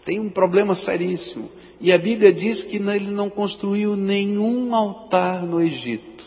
Tem 0.04 0.21
um 0.21 0.28
problema 0.28 0.75
seríssimo. 0.75 1.50
E 1.80 1.92
a 1.92 1.99
Bíblia 1.99 2.33
diz 2.33 2.62
que 2.62 2.76
ele 2.76 3.11
não 3.11 3.28
construiu 3.28 3.97
nenhum 3.97 4.75
altar 4.75 5.45
no 5.45 5.61
Egito. 5.61 6.25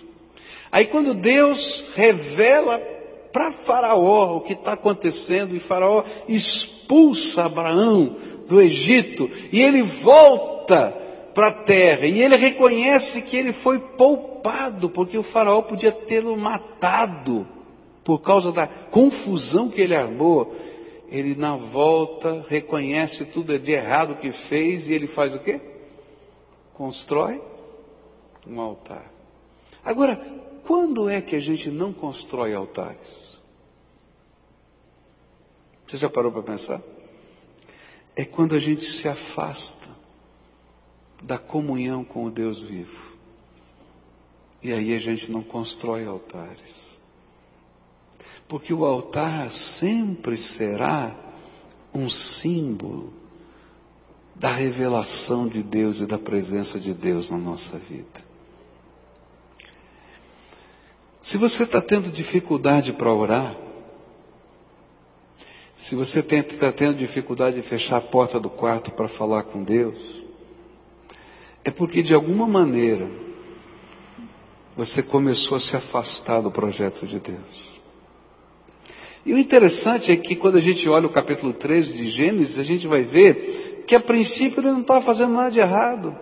Aí 0.71 0.85
quando 0.85 1.13
Deus 1.13 1.85
revela 1.95 2.79
para 3.31 3.51
Faraó 3.51 4.37
o 4.37 4.41
que 4.41 4.53
está 4.53 4.73
acontecendo, 4.73 5.55
e 5.55 5.59
Faraó 5.59 6.03
expulsa 6.27 7.45
Abraão 7.45 8.15
do 8.47 8.59
Egito, 8.59 9.29
e 9.51 9.61
ele 9.61 9.81
volta 9.83 10.91
para 11.33 11.47
a 11.47 11.63
terra, 11.63 12.05
e 12.05 12.21
ele 12.21 12.35
reconhece 12.35 13.21
que 13.21 13.37
ele 13.37 13.53
foi 13.53 13.79
poupado, 13.79 14.89
porque 14.89 15.17
o 15.17 15.23
Faraó 15.23 15.61
podia 15.61 15.91
tê-lo 15.91 16.35
matado 16.35 17.47
por 18.09 18.21
causa 18.21 18.51
da 18.51 18.65
confusão 18.65 19.69
que 19.69 19.79
ele 19.79 19.95
armou. 19.95 20.55
Ele 21.09 21.35
na 21.35 21.55
volta 21.55 22.43
reconhece 22.49 23.23
tudo 23.23 23.59
de 23.59 23.71
errado 23.71 24.15
que 24.15 24.31
fez 24.31 24.87
e 24.87 24.93
ele 24.93 25.05
faz 25.05 25.35
o 25.35 25.37
quê? 25.37 25.61
Constrói 26.73 27.39
um 28.47 28.59
altar. 28.59 29.13
Agora, 29.85 30.15
quando 30.65 31.07
é 31.07 31.21
que 31.21 31.35
a 31.35 31.39
gente 31.39 31.69
não 31.69 31.93
constrói 31.93 32.55
altares? 32.55 33.39
Você 35.85 35.97
já 35.97 36.09
parou 36.09 36.31
para 36.31 36.41
pensar? 36.41 36.81
É 38.15 38.25
quando 38.25 38.55
a 38.55 38.59
gente 38.59 38.85
se 38.85 39.07
afasta 39.07 39.87
da 41.21 41.37
comunhão 41.37 42.03
com 42.03 42.25
o 42.25 42.31
Deus 42.31 42.59
vivo. 42.59 43.13
E 44.63 44.73
aí 44.73 44.95
a 44.95 44.99
gente 44.99 45.31
não 45.31 45.43
constrói 45.43 46.07
altares. 46.07 46.88
Porque 48.49 48.73
o 48.73 48.83
altar 48.83 49.51
sempre 49.51 50.35
será 50.35 51.15
um 51.93 52.09
símbolo 52.09 53.13
da 54.35 54.51
revelação 54.51 55.47
de 55.47 55.61
Deus 55.61 56.01
e 56.01 56.07
da 56.07 56.17
presença 56.17 56.79
de 56.79 56.93
Deus 56.93 57.29
na 57.29 57.37
nossa 57.37 57.77
vida. 57.77 58.27
Se 61.21 61.37
você 61.37 61.63
está 61.63 61.79
tendo 61.79 62.09
dificuldade 62.09 62.91
para 62.91 63.13
orar, 63.13 63.55
se 65.75 65.95
você 65.95 66.21
está 66.21 66.71
tendo 66.71 66.97
dificuldade 66.97 67.57
de 67.57 67.61
fechar 67.61 67.97
a 67.97 68.01
porta 68.01 68.39
do 68.39 68.49
quarto 68.49 68.91
para 68.91 69.07
falar 69.07 69.43
com 69.43 69.63
Deus, 69.63 70.23
é 71.63 71.69
porque 71.69 72.01
de 72.01 72.15
alguma 72.15 72.47
maneira 72.47 73.07
você 74.75 75.03
começou 75.03 75.55
a 75.55 75.59
se 75.59 75.75
afastar 75.75 76.41
do 76.41 76.49
projeto 76.49 77.05
de 77.05 77.19
Deus. 77.19 77.78
E 79.25 79.33
o 79.33 79.37
interessante 79.37 80.11
é 80.11 80.15
que 80.15 80.35
quando 80.35 80.57
a 80.57 80.61
gente 80.61 80.87
olha 80.87 81.07
o 81.07 81.11
capítulo 81.11 81.53
13 81.53 81.93
de 81.93 82.09
Gênesis, 82.09 82.57
a 82.57 82.63
gente 82.63 82.87
vai 82.87 83.03
ver 83.03 83.83
que 83.85 83.95
a 83.95 83.99
princípio 83.99 84.61
ele 84.61 84.71
não 84.71 84.81
estava 84.81 85.01
fazendo 85.03 85.33
nada 85.33 85.51
de 85.51 85.59
errado. 85.59 86.15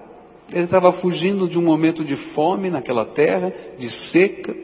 Ele 0.52 0.64
estava 0.64 0.92
fugindo 0.92 1.48
de 1.48 1.60
um 1.60 1.62
momento 1.62 2.04
de 2.04 2.16
fome 2.16 2.70
naquela 2.70 3.06
terra, 3.06 3.54
de 3.78 3.90
seca. 3.90 4.56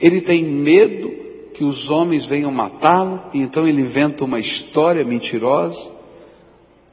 Ele 0.00 0.20
tem 0.20 0.44
medo 0.44 1.10
que 1.54 1.64
os 1.64 1.90
homens 1.90 2.24
venham 2.24 2.50
matá-lo, 2.50 3.22
e 3.32 3.40
então 3.40 3.66
ele 3.66 3.80
inventa 3.80 4.24
uma 4.24 4.38
história 4.38 5.04
mentirosa. 5.04 5.90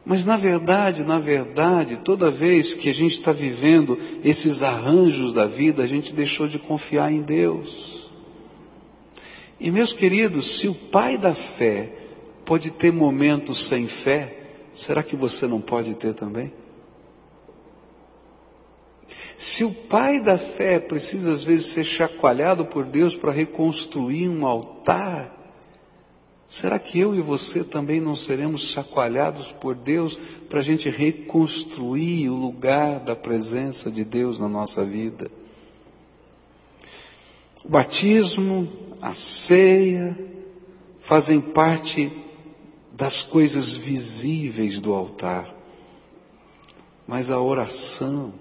Mas 0.06 0.26
na 0.26 0.38
verdade, 0.38 1.04
na 1.04 1.20
verdade, 1.20 2.00
toda 2.04 2.32
vez 2.32 2.74
que 2.74 2.90
a 2.90 2.94
gente 2.94 3.14
está 3.14 3.32
vivendo 3.32 3.98
esses 4.24 4.64
arranjos 4.64 5.34
da 5.34 5.46
vida, 5.46 5.84
a 5.84 5.88
gente 5.88 6.14
deixou 6.14 6.48
de 6.48 6.58
confiar 6.58 7.12
em 7.12 7.22
Deus. 7.22 7.99
E 9.60 9.70
meus 9.70 9.92
queridos, 9.92 10.60
se 10.60 10.68
o 10.68 10.74
pai 10.74 11.18
da 11.18 11.34
fé 11.34 11.92
pode 12.46 12.72
ter 12.72 12.94
momentos 12.94 13.66
sem 13.66 13.88
fé, 13.88 14.38
será 14.74 15.04
que 15.04 15.16
você 15.16 15.46
não 15.46 15.60
pode 15.60 15.96
ter 15.96 16.14
também? 16.14 16.54
Se 19.38 19.64
o 19.64 19.74
pai 19.74 20.22
da 20.22 20.38
fé 20.38 20.80
precisa 20.80 21.34
às 21.34 21.44
vezes 21.44 21.68
ser 21.68 21.84
chacoalhado 21.84 22.66
por 22.66 22.86
Deus 22.86 23.16
para 23.16 23.32
reconstruir 23.32 24.30
um 24.30 24.46
altar, 24.46 25.36
será 26.48 26.80
que 26.80 27.00
eu 27.00 27.14
e 27.16 27.22
você 27.22 27.64
também 27.64 28.00
não 28.00 28.16
seremos 28.16 28.64
chacoalhados 28.64 29.52
por 29.52 29.76
Deus 29.76 30.18
para 30.48 30.60
a 30.60 30.64
gente 30.64 30.90
reconstruir 30.90 32.30
o 32.30 32.36
lugar 32.36 33.00
da 33.00 33.16
presença 33.16 33.92
de 33.92 34.06
Deus 34.06 34.40
na 34.40 34.48
nossa 34.48 34.86
vida? 34.86 35.30
O 37.66 37.70
batismo, 37.70 38.68
a 39.02 39.14
ceia, 39.14 40.18
fazem 41.00 41.42
parte 41.42 42.12
das 42.92 43.22
coisas 43.22 43.76
visíveis 43.76 44.80
do 44.80 44.94
altar. 44.94 45.54
Mas 47.08 47.32
a 47.32 47.40
oração, 47.40 48.34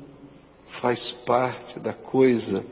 faz 0.69 1.11
parte 1.11 1.81
da 1.81 1.93
coisa 1.93 2.65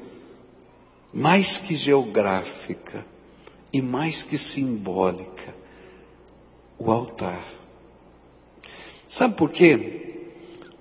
mais 1.13 1.57
que 1.57 1.75
geográfica 1.75 3.05
e 3.73 3.81
mais 3.81 4.23
que 4.23 4.37
simbólica, 4.37 5.55
o 6.79 6.91
altar. 6.91 7.43
Sabe 9.09 9.35
por 9.35 9.51
quê? 9.51 10.29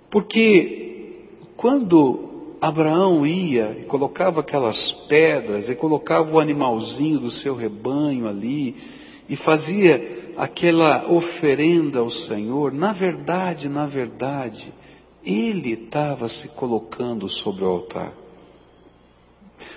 Porque 0.10 1.30
quando 1.56 2.25
Abraão 2.68 3.26
ia 3.28 3.78
e 3.80 3.86
colocava 3.86 4.40
aquelas 4.40 4.92
pedras 4.92 5.70
e 5.70 5.76
colocava 5.76 6.36
o 6.36 6.40
animalzinho 6.40 7.20
do 7.20 7.30
seu 7.30 7.56
rebanho 7.56 8.28
ali 8.28 8.76
e 9.30 9.36
fazia 9.36 10.34
aquela 10.36 11.12
oferenda 11.12 12.00
ao 12.00 12.10
Senhor, 12.10 12.74
na 12.74 12.92
verdade, 12.92 13.70
na 13.70 13.86
verdade, 13.86 14.74
ele 15.24 15.74
estava 15.74 16.28
se 16.28 16.48
colocando 16.50 17.30
sobre 17.30 17.64
o 17.64 17.68
altar. 17.68 18.12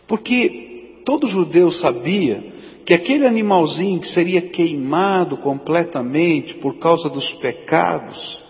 Porque 0.07 1.03
todo 1.05 1.29
judeu 1.29 1.71
sabia 1.71 2.55
que 2.87 2.95
aquele 2.95 3.27
animalzinho 3.27 4.01
que 4.01 4.09
seria 4.09 4.41
queimado 4.41 5.37
completamente 5.37 6.55
por 6.55 6.79
causa 6.79 7.11
dos 7.11 7.35
pecados, 7.35 8.43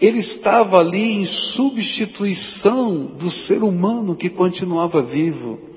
ele 0.00 0.18
estava 0.18 0.78
ali 0.78 1.12
em 1.12 1.24
substituição 1.24 2.96
do 2.96 3.30
ser 3.30 3.62
humano 3.62 4.14
que 4.14 4.28
continuava 4.28 5.00
vivo. 5.02 5.70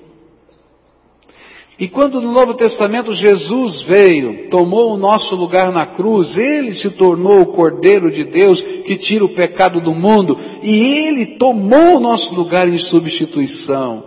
E 1.77 1.87
quando 1.87 2.21
no 2.21 2.31
Novo 2.31 2.53
Testamento 2.53 3.13
Jesus 3.13 3.81
veio, 3.81 4.47
tomou 4.47 4.93
o 4.93 4.97
nosso 4.97 5.35
lugar 5.35 5.71
na 5.71 5.85
cruz, 5.85 6.37
ele 6.37 6.73
se 6.73 6.91
tornou 6.91 7.41
o 7.41 7.53
Cordeiro 7.53 8.11
de 8.11 8.23
Deus 8.23 8.61
que 8.61 8.95
tira 8.95 9.25
o 9.25 9.33
pecado 9.33 9.81
do 9.81 9.93
mundo, 9.93 10.37
e 10.61 11.07
ele 11.07 11.37
tomou 11.37 11.97
o 11.97 11.99
nosso 11.99 12.35
lugar 12.35 12.69
em 12.69 12.77
substituição. 12.77 14.05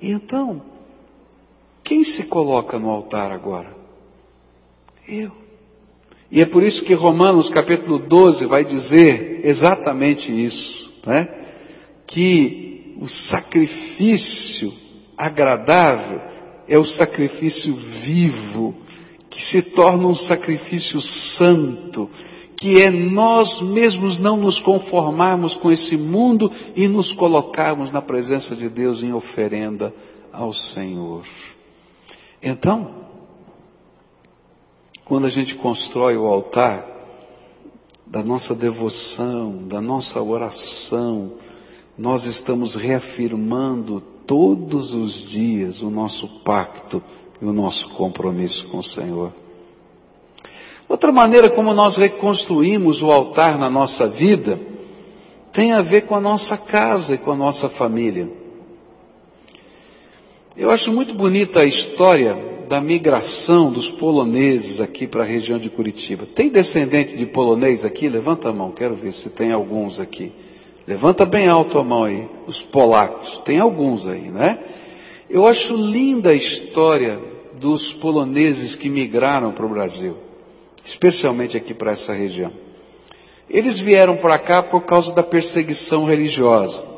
E 0.00 0.12
então, 0.12 0.62
quem 1.82 2.04
se 2.04 2.24
coloca 2.24 2.78
no 2.78 2.88
altar 2.88 3.32
agora? 3.32 3.76
Eu. 5.06 5.43
E 6.34 6.40
é 6.40 6.44
por 6.44 6.64
isso 6.64 6.84
que 6.84 6.94
Romanos 6.94 7.48
capítulo 7.48 7.96
12 7.96 8.46
vai 8.46 8.64
dizer 8.64 9.42
exatamente 9.44 10.32
isso, 10.32 10.92
né? 11.06 11.28
Que 12.08 12.96
o 13.00 13.06
sacrifício 13.06 14.74
agradável 15.16 16.20
é 16.66 16.76
o 16.76 16.84
sacrifício 16.84 17.72
vivo, 17.72 18.74
que 19.30 19.40
se 19.40 19.62
torna 19.62 20.08
um 20.08 20.14
sacrifício 20.16 21.00
santo, 21.00 22.10
que 22.56 22.82
é 22.82 22.90
nós 22.90 23.62
mesmos 23.62 24.18
não 24.18 24.36
nos 24.36 24.58
conformarmos 24.58 25.54
com 25.54 25.70
esse 25.70 25.96
mundo 25.96 26.50
e 26.74 26.88
nos 26.88 27.12
colocarmos 27.12 27.92
na 27.92 28.02
presença 28.02 28.56
de 28.56 28.68
Deus 28.68 29.04
em 29.04 29.12
oferenda 29.12 29.94
ao 30.32 30.52
Senhor. 30.52 31.22
Então, 32.42 33.03
quando 35.04 35.26
a 35.26 35.30
gente 35.30 35.54
constrói 35.54 36.16
o 36.16 36.26
altar 36.26 36.86
da 38.06 38.22
nossa 38.22 38.54
devoção, 38.54 39.66
da 39.66 39.80
nossa 39.80 40.22
oração, 40.22 41.32
nós 41.96 42.24
estamos 42.24 42.74
reafirmando 42.74 44.00
todos 44.26 44.94
os 44.94 45.12
dias 45.12 45.82
o 45.82 45.90
nosso 45.90 46.40
pacto 46.40 47.02
e 47.40 47.44
o 47.44 47.52
nosso 47.52 47.90
compromisso 47.90 48.66
com 48.68 48.78
o 48.78 48.84
Senhor. 48.84 49.32
Outra 50.88 51.12
maneira 51.12 51.50
como 51.50 51.74
nós 51.74 51.96
reconstruímos 51.96 53.02
o 53.02 53.10
altar 53.10 53.58
na 53.58 53.68
nossa 53.68 54.06
vida 54.06 54.58
tem 55.52 55.72
a 55.72 55.82
ver 55.82 56.02
com 56.02 56.14
a 56.14 56.20
nossa 56.20 56.56
casa 56.56 57.14
e 57.14 57.18
com 57.18 57.30
a 57.30 57.36
nossa 57.36 57.68
família. 57.68 58.28
Eu 60.56 60.70
acho 60.70 60.92
muito 60.92 61.14
bonita 61.14 61.60
a 61.60 61.64
história 61.64 62.53
da 62.68 62.80
migração 62.80 63.72
dos 63.72 63.90
poloneses 63.90 64.80
aqui 64.80 65.06
para 65.06 65.22
a 65.22 65.26
região 65.26 65.58
de 65.58 65.70
Curitiba. 65.70 66.26
Tem 66.26 66.48
descendente 66.48 67.16
de 67.16 67.26
polonês 67.26 67.84
aqui? 67.84 68.08
Levanta 68.08 68.48
a 68.48 68.52
mão, 68.52 68.70
quero 68.70 68.94
ver 68.94 69.12
se 69.12 69.30
tem 69.30 69.52
alguns 69.52 70.00
aqui. 70.00 70.32
Levanta 70.86 71.24
bem 71.24 71.48
alto 71.48 71.78
a 71.78 71.84
mão 71.84 72.04
aí, 72.04 72.28
os 72.46 72.62
polacos. 72.62 73.38
Tem 73.44 73.58
alguns 73.58 74.06
aí, 74.06 74.30
né? 74.30 74.58
Eu 75.30 75.46
acho 75.46 75.74
linda 75.74 76.30
a 76.30 76.34
história 76.34 77.20
dos 77.58 77.92
poloneses 77.92 78.76
que 78.76 78.88
migraram 78.88 79.52
para 79.52 79.64
o 79.64 79.68
Brasil. 79.68 80.16
especialmente 80.84 81.56
aqui 81.56 81.72
para 81.72 81.92
essa 81.92 82.12
região. 82.12 82.52
Eles 83.48 83.78
vieram 83.78 84.16
para 84.16 84.38
cá 84.38 84.62
por 84.62 84.82
causa 84.82 85.14
da 85.14 85.22
perseguição 85.22 86.04
religiosa. 86.04 86.93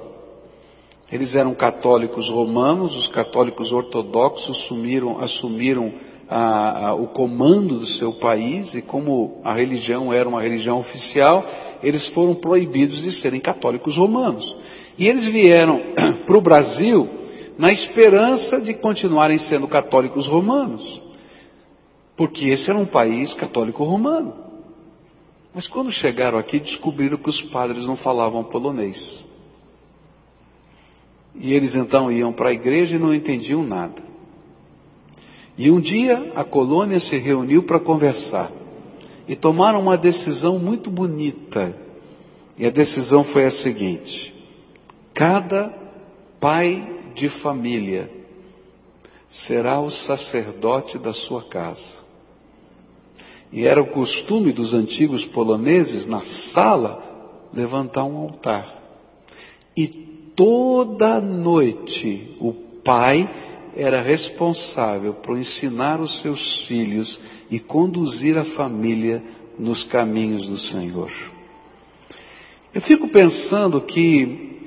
Eles 1.11 1.37
eram 1.37 1.55
católicos 1.55 2.29
romanos, 2.29 2.97
os 2.97 3.07
católicos 3.07 3.73
ortodoxos 3.73 4.59
assumiram, 4.59 5.19
assumiram 5.19 5.92
a, 6.29 6.88
a, 6.88 6.95
o 6.95 7.07
comando 7.07 7.79
do 7.79 7.87
seu 7.87 8.12
país 8.12 8.75
e 8.75 8.83
como 8.83 9.40
a 9.45 9.55
religião 9.55 10.12
era 10.12 10.29
uma 10.29 10.42
religião 10.42 10.79
oficial, 10.79 11.47
eles 11.83 12.09
foram 12.09 12.35
proibidos 12.35 13.03
de 13.03 13.12
serem 13.12 13.40
católicos 13.40 13.97
romanos. 13.97 14.57
E 14.99 15.07
eles 15.07 15.27
vieram 15.27 15.81
para 16.27 16.37
o 16.37 16.40
Brasil 16.40 17.09
na 17.57 17.73
esperança 17.73 18.61
de 18.61 18.75
continuarem 18.75 19.38
sendo 19.38 19.69
católicos 19.69 20.27
romanos, 20.27 21.01
porque 22.16 22.49
esse 22.49 22.69
era 22.71 22.79
um 22.79 22.87
país 22.87 23.33
católico 23.33 23.85
romano. 23.85 24.35
Mas 25.55 25.69
quando 25.69 25.90
chegaram 25.92 26.38
aqui, 26.38 26.59
descobriram 26.59 27.16
que 27.16 27.31
os 27.31 27.40
padres 27.40 27.87
não 27.87 27.97
falavam 27.97 28.45
polonês. 28.45 29.25
E 31.38 31.53
eles 31.53 31.75
então 31.75 32.11
iam 32.11 32.33
para 32.33 32.49
a 32.49 32.53
igreja 32.53 32.96
e 32.96 32.99
não 32.99 33.14
entendiam 33.14 33.62
nada. 33.62 34.03
E 35.59 35.70
um 35.70 35.81
dia 35.81 36.33
a 36.35 36.44
colônia 36.44 37.01
se 37.01 37.16
reuniu 37.16 37.62
para 37.62 37.81
conversar 37.81 38.51
e 39.27 39.35
tomaram 39.35 39.81
uma 39.81 39.96
decisão 39.96 40.59
muito 40.59 40.90
bonita. 40.90 41.77
E 42.59 42.66
a 42.66 42.70
decisão 42.70 43.25
foi 43.25 43.44
a 43.44 43.51
seguinte: 43.51 44.35
cada 45.12 45.72
pai 46.40 47.01
de 47.14 47.29
família 47.29 48.11
será 49.29 49.81
o 49.81 49.90
sacerdote 49.90 50.99
da 50.99 51.12
sua 51.12 51.42
casa. 51.42 51.96
E 53.53 53.66
era 53.66 53.81
o 53.81 53.87
costume 53.87 54.53
dos 54.53 54.75
antigos 54.75 55.25
poloneses, 55.25 56.07
na 56.07 56.20
sala, 56.20 57.03
levantar 57.53 58.05
um 58.05 58.16
altar. 58.16 58.75
E 59.77 59.87
toda 60.37 61.20
noite 61.20 62.37
o 62.38 62.53
pai 62.53 63.29
era 63.75 64.01
responsável 64.03 65.14
por 65.14 65.38
ensinar 65.38 66.01
os 66.01 66.20
seus 66.20 66.66
filhos 66.66 67.18
e 67.51 67.59
conduzir 67.59 68.38
a 68.38 68.44
família 68.44 69.22
nos 69.59 69.83
caminhos 69.83 70.46
do 70.46 70.57
Senhor. 70.57 71.11
Eu 72.72 72.81
fico 72.81 73.09
pensando 73.09 73.81
que 73.81 74.61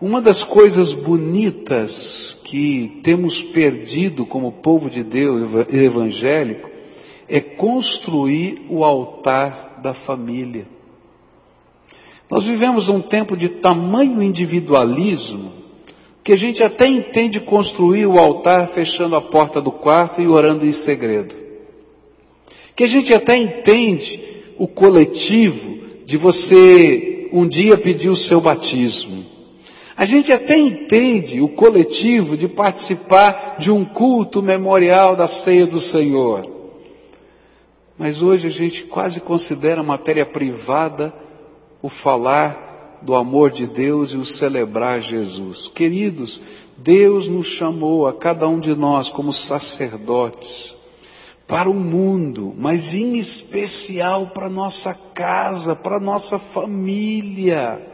uma 0.00 0.20
das 0.20 0.42
coisas 0.42 0.92
bonitas 0.92 2.38
que 2.44 3.00
temos 3.02 3.42
perdido 3.42 4.24
como 4.24 4.52
povo 4.52 4.88
de 4.88 5.02
Deus 5.02 5.66
evangélico 5.68 6.70
é 7.28 7.40
construir 7.40 8.66
o 8.68 8.84
altar 8.84 9.80
da 9.82 9.94
família. 9.94 10.66
Nós 12.32 12.44
vivemos 12.44 12.88
um 12.88 12.98
tempo 12.98 13.36
de 13.36 13.46
tamanho 13.46 14.22
individualismo 14.22 15.52
que 16.24 16.32
a 16.32 16.36
gente 16.36 16.62
até 16.62 16.86
entende 16.86 17.38
construir 17.38 18.06
o 18.06 18.18
altar 18.18 18.68
fechando 18.68 19.14
a 19.14 19.20
porta 19.20 19.60
do 19.60 19.70
quarto 19.70 20.22
e 20.22 20.26
orando 20.26 20.64
em 20.64 20.72
segredo. 20.72 21.34
Que 22.74 22.84
a 22.84 22.86
gente 22.86 23.12
até 23.12 23.36
entende 23.36 24.18
o 24.56 24.66
coletivo 24.66 25.76
de 26.06 26.16
você 26.16 27.28
um 27.34 27.46
dia 27.46 27.76
pedir 27.76 28.08
o 28.08 28.16
seu 28.16 28.40
batismo. 28.40 29.26
A 29.94 30.06
gente 30.06 30.32
até 30.32 30.56
entende 30.56 31.38
o 31.42 31.50
coletivo 31.50 32.34
de 32.34 32.48
participar 32.48 33.56
de 33.58 33.70
um 33.70 33.84
culto 33.84 34.42
memorial 34.42 35.14
da 35.14 35.28
ceia 35.28 35.66
do 35.66 35.82
Senhor. 35.82 36.48
Mas 37.98 38.22
hoje 38.22 38.46
a 38.46 38.50
gente 38.50 38.84
quase 38.84 39.20
considera 39.20 39.82
matéria 39.82 40.24
privada 40.24 41.12
o 41.82 41.88
falar 41.88 43.00
do 43.02 43.14
amor 43.14 43.50
de 43.50 43.66
Deus 43.66 44.12
e 44.12 44.16
o 44.16 44.24
celebrar 44.24 45.00
Jesus. 45.00 45.66
Queridos, 45.74 46.40
Deus 46.78 47.28
nos 47.28 47.46
chamou 47.46 48.06
a 48.06 48.12
cada 48.12 48.48
um 48.48 48.60
de 48.60 48.74
nós 48.74 49.10
como 49.10 49.32
sacerdotes 49.32 50.76
para 51.46 51.68
o 51.68 51.74
mundo, 51.74 52.54
mas 52.56 52.94
em 52.94 53.18
especial 53.18 54.28
para 54.28 54.48
nossa 54.48 54.94
casa, 55.12 55.74
para 55.74 56.00
nossa 56.00 56.38
família. 56.38 57.88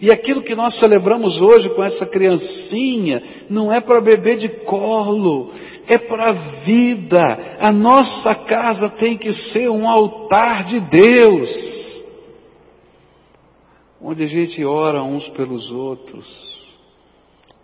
E 0.00 0.10
aquilo 0.10 0.42
que 0.42 0.54
nós 0.54 0.74
celebramos 0.74 1.40
hoje 1.40 1.70
com 1.70 1.82
essa 1.82 2.04
criancinha 2.04 3.22
não 3.48 3.72
é 3.72 3.80
para 3.80 4.00
beber 4.00 4.36
de 4.36 4.48
colo, 4.48 5.50
é 5.88 5.96
para 5.96 6.28
a 6.28 6.32
vida. 6.32 7.56
A 7.58 7.72
nossa 7.72 8.34
casa 8.34 8.88
tem 8.88 9.16
que 9.16 9.32
ser 9.32 9.68
um 9.70 9.88
altar 9.88 10.62
de 10.64 10.78
Deus 10.78 11.97
onde 14.00 14.22
a 14.22 14.26
gente 14.26 14.64
ora 14.64 15.02
uns 15.02 15.28
pelos 15.28 15.70
outros, 15.70 16.74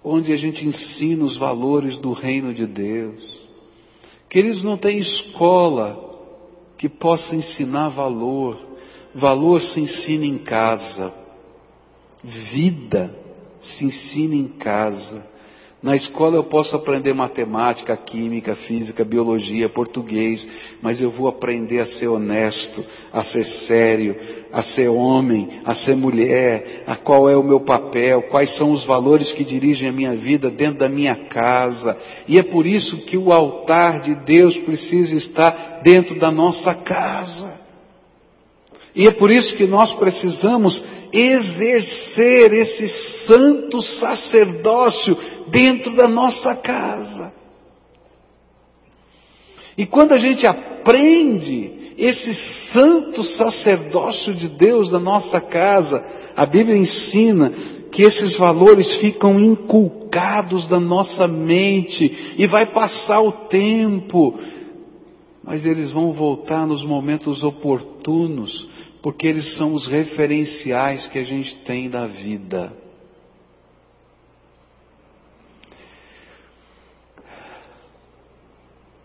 onde 0.03 0.33
a 0.33 0.37
gente 0.37 0.67
ensina 0.67 1.25
os 1.25 1.37
valores 1.37 1.99
do 1.99 2.13
reino 2.13 2.53
de 2.53 2.67
Deus. 2.67 3.47
Queridos, 4.29 4.65
não 4.65 4.77
tem 4.77 4.99
escola 4.99 6.13
que 6.77 6.89
possa 6.89 7.37
ensinar 7.37 7.89
valor. 7.89 8.59
Valor 9.15 9.63
se 9.63 9.81
ensina 9.81 10.27
em 10.27 10.39
casa. 10.39 11.15
Vida 12.23 13.17
se 13.59 13.85
ensina 13.85 14.35
em 14.35 14.49
casa. 14.49 15.34
Na 15.85 15.95
escola 15.95 16.37
eu 16.37 16.43
posso 16.43 16.75
aprender 16.75 17.13
matemática, 17.13 17.95
química, 17.95 18.55
física, 18.55 19.05
biologia, 19.05 19.69
português, 19.69 20.49
mas 20.81 20.99
eu 20.99 21.11
vou 21.11 21.29
aprender 21.29 21.79
a 21.81 21.85
ser 21.85 22.09
honesto, 22.09 22.83
a 23.13 23.23
ser 23.23 23.45
sério, 23.45 24.17
a 24.51 24.63
ser 24.63 24.89
homem, 24.89 25.61
a 25.63 25.75
ser 25.75 25.95
mulher, 25.95 26.85
a 26.87 26.97
qual 26.97 27.29
é 27.29 27.37
o 27.37 27.43
meu 27.43 27.61
papel, 27.61 28.23
quais 28.23 28.49
são 28.49 28.73
os 28.73 28.83
valores 28.83 29.31
que 29.31 29.45
dirigem 29.45 29.91
a 29.91 29.93
minha 29.93 30.17
vida 30.17 30.51
dentro 30.51 30.79
da 30.79 30.89
minha 30.89 31.15
casa. 31.15 31.99
E 32.27 32.39
é 32.39 32.43
por 32.43 32.67
isso 32.67 33.05
que 33.05 33.19
o 33.19 33.31
altar 33.31 34.01
de 34.01 34.15
Deus 34.15 34.57
precisa 34.57 35.15
estar 35.15 35.81
dentro 35.83 36.19
da 36.19 36.31
nossa 36.31 36.75
casa. 36.75 37.64
E 38.95 39.09
é 39.09 39.11
por 39.11 39.31
isso 39.31 39.57
que 39.57 39.67
nós 39.67 39.93
precisamos 39.93 40.85
exercer 41.13 42.53
esse 42.53 42.87
santo 42.87 43.83
sacerdócio 43.83 45.17
dentro 45.49 45.95
da 45.97 46.07
nossa 46.07 46.55
casa. 46.55 47.33
E 49.77 49.85
quando 49.85 50.13
a 50.13 50.17
gente 50.17 50.47
aprende 50.47 51.95
esse 51.99 52.33
santo 52.33 53.25
sacerdócio 53.25 54.33
de 54.33 54.49
Deus 54.49 54.91
na 54.91 55.01
nossa 55.01 55.41
casa, 55.41 56.05
a 56.37 56.47
Bíblia 56.47 56.77
ensina 56.77 57.53
que 57.91 58.03
esses 58.03 58.37
valores 58.37 58.93
ficam 58.93 59.41
inculcados 59.41 60.69
na 60.69 60.79
nossa 60.79 61.27
mente 61.27 62.35
e 62.37 62.47
vai 62.47 62.67
passar 62.67 63.21
o 63.21 63.33
tempo, 63.33 64.39
mas 65.43 65.67
eles 65.67 65.91
vão 65.91 66.13
voltar 66.13 66.67
nos 66.67 66.85
momentos 66.85 67.43
oportunos 67.43 68.74
porque 69.05 69.27
eles 69.27 69.49
são 69.49 69.75
os 69.75 69.87
referenciais 69.87 71.07
que 71.07 71.19
a 71.19 71.23
gente 71.23 71.57
tem 71.57 71.91
da 71.91 72.07
vida. 72.07 72.73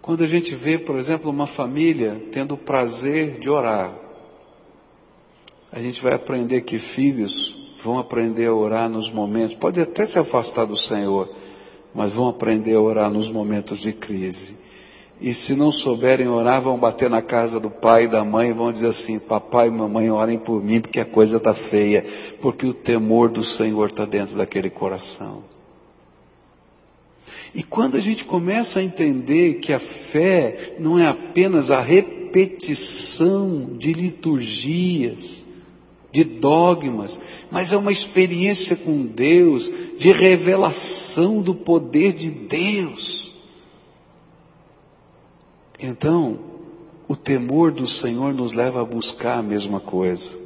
Quando 0.02 0.24
a 0.24 0.26
gente 0.26 0.56
vê, 0.56 0.78
por 0.78 0.96
exemplo, 0.96 1.30
uma 1.30 1.46
família 1.46 2.30
tendo 2.32 2.54
o 2.54 2.58
prazer 2.58 3.40
de 3.40 3.50
orar, 3.50 3.94
a 5.70 5.82
gente 5.82 6.02
vai 6.02 6.14
aprender 6.14 6.62
que 6.62 6.80
filhos 6.80 7.76
vão 7.84 8.00
aprender 8.00 8.46
a 8.46 8.54
orar 8.54 8.90
nos 8.90 9.12
momentos, 9.12 9.54
pode 9.58 9.82
até 9.82 10.06
se 10.06 10.18
afastar 10.18 10.64
do 10.64 10.78
Senhor, 10.78 11.30
mas 11.94 12.14
vão 12.14 12.30
aprender 12.30 12.74
a 12.74 12.82
orar 12.82 13.12
nos 13.12 13.30
momentos 13.30 13.80
de 13.80 13.92
crise. 13.92 14.69
E 15.22 15.34
se 15.34 15.54
não 15.54 15.70
souberem 15.72 16.30
orar, 16.30 16.62
vão 16.62 16.78
bater 16.78 17.10
na 17.10 17.22
casa 17.22 17.60
do 17.60 17.70
pai 17.70 18.06
e 18.06 18.08
da 18.08 18.24
mãe 18.24 18.50
e 18.50 18.54
vão 18.54 18.72
dizer 18.72 18.88
assim: 18.88 19.20
Papai 19.20 19.68
e 19.68 19.72
mamãe, 19.72 20.10
orem 20.10 20.40
por 20.40 20.64
mim 20.64 20.80
porque 20.80 21.00
a 21.00 21.06
coisa 21.06 21.38
está 21.38 21.54
feia, 21.54 22.06
porque 22.42 22.66
o 22.66 22.74
temor 22.74 23.30
do 23.30 23.44
Senhor 23.44 23.90
está 23.90 24.06
dentro 24.06 24.38
daquele 24.38 24.70
coração. 24.70 25.44
E 27.54 27.64
quando 27.64 27.98
a 27.98 28.00
gente 28.00 28.24
começa 28.24 28.80
a 28.80 28.84
entender 28.84 29.56
que 29.56 29.74
a 29.74 29.80
fé 29.80 30.76
não 30.80 30.98
é 30.98 31.08
apenas 31.08 31.72
a 31.72 31.82
repetição 31.82 33.76
de 33.78 33.92
liturgias, 33.92 35.44
de 36.12 36.24
dogmas, 36.24 37.20
mas 37.52 37.74
é 37.74 37.78
uma 37.78 37.92
experiência 37.92 38.76
com 38.76 39.06
Deus, 39.06 39.70
de 39.98 40.12
revelação 40.12 41.42
do 41.42 41.54
poder 41.54 42.14
de 42.14 42.30
Deus. 42.30 43.29
Então, 45.82 46.40
o 47.08 47.16
temor 47.16 47.72
do 47.72 47.88
Senhor 47.88 48.34
nos 48.34 48.54
leva 48.54 48.82
a 48.82 48.86
buscar 48.86 49.40
a 49.40 49.44
mesma 49.44 49.80
coisa. 49.80 50.38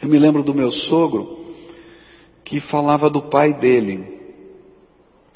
Eu 0.00 0.08
me 0.08 0.18
lembro 0.18 0.42
do 0.42 0.54
meu 0.54 0.70
sogro 0.70 1.44
que 2.44 2.60
falava 2.60 3.10
do 3.10 3.20
pai 3.22 3.52
dele. 3.52 4.04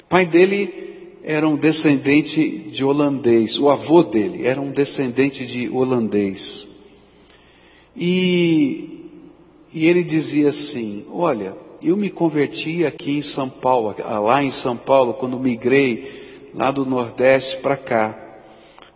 O 0.05 0.09
pai 0.09 0.25
dele 0.25 1.19
era 1.23 1.47
um 1.47 1.55
descendente 1.55 2.47
de 2.47 2.83
holandês, 2.85 3.59
o 3.59 3.69
avô 3.69 4.03
dele 4.03 4.45
era 4.45 4.61
um 4.61 4.71
descendente 4.71 5.45
de 5.45 5.67
holandês. 5.69 6.67
E, 7.95 9.09
e 9.73 9.87
ele 9.87 10.03
dizia 10.03 10.49
assim: 10.49 11.05
Olha, 11.11 11.55
eu 11.83 11.97
me 11.97 12.09
converti 12.09 12.85
aqui 12.85 13.17
em 13.17 13.21
São 13.21 13.49
Paulo, 13.49 13.93
lá 13.99 14.43
em 14.43 14.51
São 14.51 14.77
Paulo, 14.77 15.13
quando 15.13 15.39
migrei 15.39 16.49
lá 16.53 16.71
do 16.71 16.85
Nordeste 16.85 17.57
para 17.57 17.77
cá, 17.77 18.24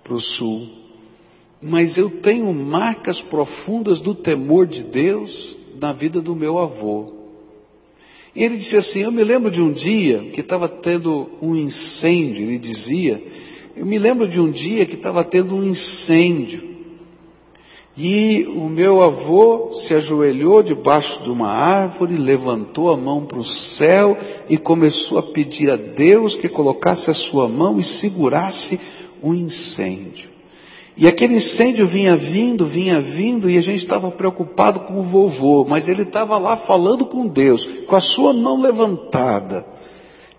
para 0.10 0.15
o 0.15 0.19
Sul. 0.19 0.67
Mas 1.62 1.98
eu 1.98 2.10
tenho 2.10 2.52
marcas 2.52 3.22
profundas 3.22 4.02
do 4.02 4.15
temor 4.15 4.65
de 4.65 4.82
Deus 4.82 5.56
na 5.80 5.93
vida 5.93 6.19
do 6.19 6.36
meu 6.36 6.58
avô. 6.58 7.13
E 8.36 8.43
ele 8.43 8.58
disse 8.58 8.76
assim: 8.76 9.02
Eu 9.02 9.12
me 9.12 9.24
lembro 9.24 9.52
de 9.52 9.62
um 9.62 9.72
dia 9.72 10.19
que 10.32 10.41
estava 10.41 10.67
tendo 10.67 11.30
um 11.41 11.56
incêndio. 11.56 12.43
Ele 12.43 12.58
dizia: 12.58 13.22
Eu 13.76 13.86
me 13.86 14.00
lembro 14.00 14.28
de 14.28 14.39
um 14.39 14.50
dia 14.50 14.86
que 14.86 14.95
estava 14.95 15.24
tendo 15.24 15.56
um 15.56 15.63
incêndio. 15.63 16.69
E 17.98 18.45
o 18.48 18.69
meu 18.69 19.02
avô 19.02 19.74
se 19.74 19.93
ajoelhou 19.93 20.63
debaixo 20.63 21.22
de 21.22 21.30
uma 21.30 21.50
árvore, 21.50 22.15
levantou 22.15 22.89
a 22.93 22.95
mão 22.95 23.26
para 23.26 23.39
o 23.39 23.43
céu 23.43 24.17
e 24.48 24.58
começou 24.58 25.17
a 25.17 25.24
pedir 25.24 25.69
a 25.69 25.76
Deus 25.76 26.34
que 26.34 26.48
colocasse 26.48 27.10
a 27.10 27.13
sua 27.13 27.50
mão 27.50 27.78
e 27.78 27.84
segurasse 27.84 28.80
o 29.21 29.34
incêndio. 29.34 30.29
E 30.97 31.08
aquele 31.08 31.36
incêndio 31.36 31.88
vinha 31.88 32.17
vindo, 32.17 32.65
vinha 32.65 32.99
vindo, 32.99 33.49
e 33.49 33.58
a 33.58 33.62
gente 33.62 33.79
estava 33.79 34.12
preocupado 34.12 34.82
com 34.82 34.99
o 34.99 35.03
vovô, 35.03 35.65
mas 35.65 35.88
ele 35.88 36.03
estava 36.03 36.38
lá 36.38 36.58
falando 36.58 37.05
com 37.05 37.25
Deus, 37.27 37.65
com 37.88 37.95
a 37.95 38.01
sua 38.01 38.34
mão 38.34 38.62
levantada. 38.62 39.65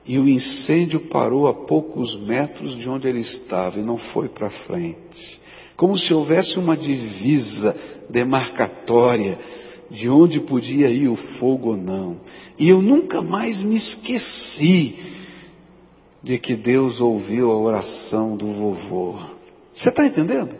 E 0.06 0.18
o 0.18 0.28
incêndio 0.28 1.00
parou 1.00 1.46
a 1.46 1.54
poucos 1.54 2.16
metros 2.16 2.76
de 2.76 2.88
onde 2.90 3.08
ele 3.08 3.20
estava 3.20 3.78
e 3.78 3.82
não 3.82 3.96
foi 3.96 4.28
para 4.28 4.50
frente 4.50 5.40
como 5.80 5.96
se 5.96 6.12
houvesse 6.12 6.58
uma 6.58 6.76
divisa 6.76 7.74
demarcatória 8.10 9.38
de 9.88 10.10
onde 10.10 10.38
podia 10.38 10.90
ir 10.90 11.08
o 11.08 11.16
fogo 11.16 11.70
ou 11.70 11.76
não. 11.78 12.20
E 12.58 12.68
eu 12.68 12.82
nunca 12.82 13.22
mais 13.22 13.62
me 13.62 13.76
esqueci 13.76 14.98
de 16.22 16.38
que 16.38 16.54
Deus 16.54 17.00
ouviu 17.00 17.50
a 17.50 17.56
oração 17.56 18.36
do 18.36 18.52
vovô. 18.52 19.16
Você 19.74 19.88
está 19.88 20.06
entendendo? 20.06 20.54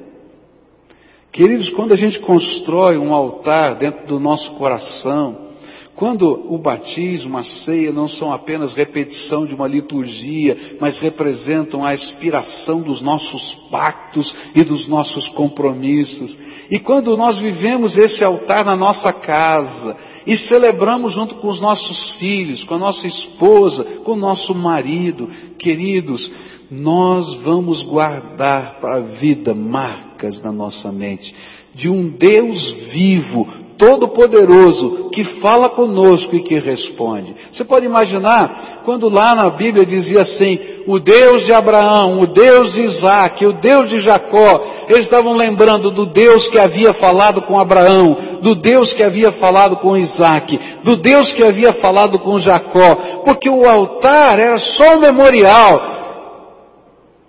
Queridos, 1.31 1.71
quando 1.71 1.93
a 1.93 1.97
gente 1.97 2.19
constrói 2.19 2.99
um 2.99 3.15
altar 3.15 3.77
dentro 3.77 4.07
do 4.07 4.19
nosso 4.19 4.53
coração, 4.53 5.51
quando 5.95 6.51
o 6.51 6.57
batismo, 6.57 7.37
a 7.37 7.45
ceia 7.45 7.93
não 7.93 8.09
são 8.09 8.33
apenas 8.33 8.73
repetição 8.73 9.45
de 9.45 9.55
uma 9.55 9.69
liturgia, 9.69 10.57
mas 10.81 10.99
representam 10.99 11.85
a 11.85 11.93
expiração 11.93 12.81
dos 12.81 13.03
nossos 13.03 13.55
pactos 13.71 14.35
e 14.55 14.65
dos 14.65 14.89
nossos 14.89 15.29
compromissos. 15.29 16.39
E 16.71 16.79
quando 16.79 17.17
nós 17.19 17.39
vivemos 17.39 17.99
esse 17.99 18.25
altar 18.25 18.65
na 18.65 18.75
nossa 18.75 19.13
casa 19.13 19.95
e 20.27 20.37
celebramos 20.37 21.13
junto 21.13 21.37
com 21.37 21.49
os 21.49 21.61
nossos 21.61 22.11
filhos, 22.11 22.65
com 22.65 22.75
a 22.75 22.79
nossa 22.79 23.07
esposa, 23.07 23.85
com 24.05 24.13
o 24.13 24.17
nosso 24.17 24.55
marido, 24.55 25.29
queridos, 25.59 26.31
nós 26.71 27.35
vamos 27.35 27.83
guardar 27.83 28.79
para 28.81 28.99
a 28.99 29.01
vida 29.01 29.55
marcas 29.55 30.41
na 30.41 30.53
nossa 30.53 30.93
mente 30.93 31.35
de 31.75 31.89
um 31.89 32.09
Deus 32.09 32.71
vivo, 32.71 33.47
Todo-Poderoso, 33.81 35.09
que 35.11 35.25
fala 35.25 35.67
conosco 35.67 36.37
e 36.37 36.43
que 36.43 36.59
responde. 36.59 37.35
Você 37.51 37.65
pode 37.65 37.87
imaginar, 37.87 38.83
quando 38.85 39.09
lá 39.09 39.35
na 39.35 39.49
Bíblia 39.49 39.87
dizia 39.87 40.21
assim, 40.21 40.59
o 40.87 40.99
Deus 40.99 41.47
de 41.47 41.55
Abraão, 41.55 42.21
o 42.21 42.27
Deus 42.27 42.75
de 42.75 42.83
Isaac, 42.83 43.47
o 43.47 43.55
Deus 43.55 43.89
de 43.89 43.99
Jacó, 43.99 44.61
eles 44.87 45.07
estavam 45.07 45.35
lembrando 45.35 45.91
do 45.91 46.05
Deus 46.05 46.47
que 46.47 46.59
havia 46.59 46.93
falado 46.93 47.41
com 47.41 47.59
Abraão, 47.59 48.19
do 48.43 48.55
Deus 48.55 48.93
que 48.93 49.03
havia 49.03 49.33
falado 49.33 49.77
com 49.77 49.97
Isaac, 49.97 50.61
do 50.83 50.95
Deus 50.95 51.33
que 51.33 51.43
havia 51.43 51.73
falado 51.73 52.19
com 52.19 52.39
Jacó, 52.39 52.97
porque 53.25 53.49
o 53.49 53.67
altar 53.67 54.39
era 54.39 54.59
só 54.59 54.97
um 54.97 55.01
memorial, 55.01 55.81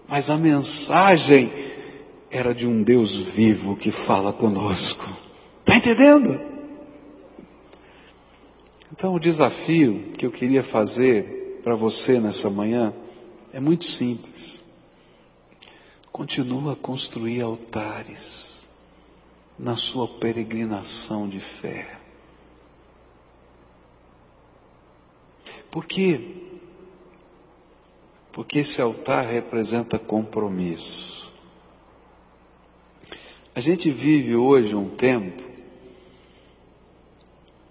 mas 0.06 0.30
a 0.30 0.36
mensagem 0.36 1.50
era 2.30 2.54
de 2.54 2.68
um 2.68 2.84
Deus 2.84 3.16
vivo 3.16 3.78
que 3.78 3.90
fala 3.90 4.34
conosco. 4.34 5.21
Está 5.62 5.78
entendendo? 5.78 6.40
Então 8.92 9.16
o 9.16 9.20
desafio 9.20 10.12
que 10.18 10.26
eu 10.26 10.32
queria 10.32 10.64
fazer 10.64 11.60
para 11.64 11.76
você 11.76 12.20
nessa 12.20 12.50
manhã 12.50 12.94
é 13.54 13.60
muito 13.60 13.86
simples. 13.86 14.64
Continua 16.12 16.74
a 16.74 16.76
construir 16.76 17.42
altares 17.42 18.68
na 19.58 19.76
sua 19.76 20.08
peregrinação 20.08 21.28
de 21.28 21.40
fé. 21.40 22.00
Por 25.70 25.86
quê? 25.86 26.36
Porque 28.32 28.60
esse 28.60 28.82
altar 28.82 29.26
representa 29.26 29.98
compromisso. 29.98 31.32
A 33.56 33.60
gente 33.60 33.90
vive 33.90 34.36
hoje 34.36 34.76
um 34.76 34.90
tempo 34.90 35.51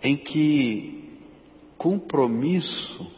em 0.03 0.17
que 0.17 1.19
compromisso 1.77 3.11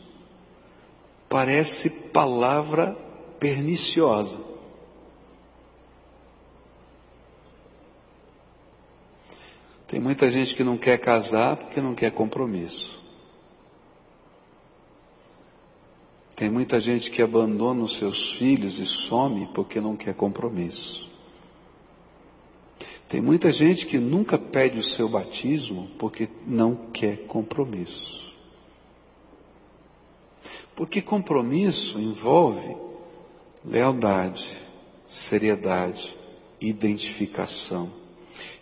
parece 1.29 1.91
palavra 2.11 2.97
perniciosa. 3.39 4.39
Tem 9.87 10.01
muita 10.01 10.31
gente 10.31 10.55
que 10.55 10.65
não 10.65 10.79
quer 10.79 10.99
casar 10.99 11.57
porque 11.57 11.81
não 11.81 11.95
quer 11.95 12.11
compromisso. 12.13 12.99
Tem 16.35 16.51
muita 16.51 16.81
gente 16.81 17.11
que 17.11 17.21
abandona 17.21 17.83
os 17.83 17.97
seus 17.97 18.33
filhos 18.33 18.79
e 18.79 18.87
some 18.87 19.49
porque 19.53 19.81
não 19.83 19.95
quer 19.95 20.15
compromisso. 20.15 21.12
Tem 23.13 23.21
muita 23.21 23.53
gente 23.53 23.85
que 23.85 23.99
nunca 23.99 24.39
pede 24.39 24.79
o 24.79 24.83
seu 24.83 25.07
batismo 25.07 25.91
porque 25.99 26.31
não 26.47 26.75
quer 26.95 27.27
compromisso. 27.27 28.33
Porque 30.75 31.03
compromisso 31.03 32.01
envolve 32.01 32.75
lealdade, 33.63 34.57
seriedade, 35.07 36.17
identificação. 36.59 37.91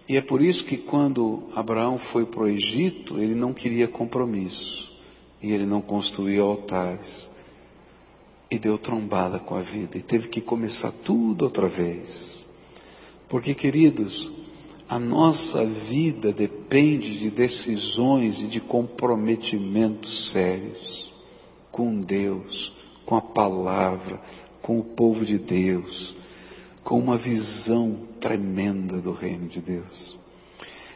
E 0.09 0.17
é 0.17 0.21
por 0.21 0.43
isso 0.43 0.65
que 0.65 0.77
quando 0.77 1.45
Abraão 1.55 1.97
foi 1.97 2.27
para 2.27 2.43
o 2.43 2.49
Egito, 2.49 3.21
ele 3.21 3.37
não 3.37 3.55
queria 3.55 3.87
compromisso. 3.87 4.93
E 5.41 5.53
ele 5.53 5.65
não 5.65 5.81
construiu 5.81 6.45
altares. 6.45 7.31
E 8.51 8.59
deu 8.59 8.77
trombada 8.77 9.39
com 9.39 9.55
a 9.55 9.63
vida. 9.63 9.97
E 9.97 10.03
teve 10.03 10.27
que 10.27 10.41
começar 10.41 10.91
tudo 10.91 11.45
outra 11.45 11.69
vez. 11.69 12.45
Porque, 13.29 13.55
queridos, 13.55 14.40
a 14.91 14.99
nossa 14.99 15.65
vida 15.65 16.33
depende 16.33 17.17
de 17.17 17.31
decisões 17.31 18.41
e 18.41 18.49
de 18.49 18.61
comprometimentos 18.61 20.31
sérios 20.31 21.13
com 21.71 22.01
Deus, 22.01 22.75
com 23.07 23.15
a 23.15 23.21
palavra, 23.21 24.21
com 24.61 24.81
o 24.81 24.83
povo 24.83 25.25
de 25.25 25.39
Deus, 25.39 26.17
com 26.83 26.99
uma 26.99 27.17
visão 27.17 28.01
tremenda 28.19 29.01
do 29.01 29.13
reino 29.13 29.47
de 29.47 29.61
Deus. 29.61 30.19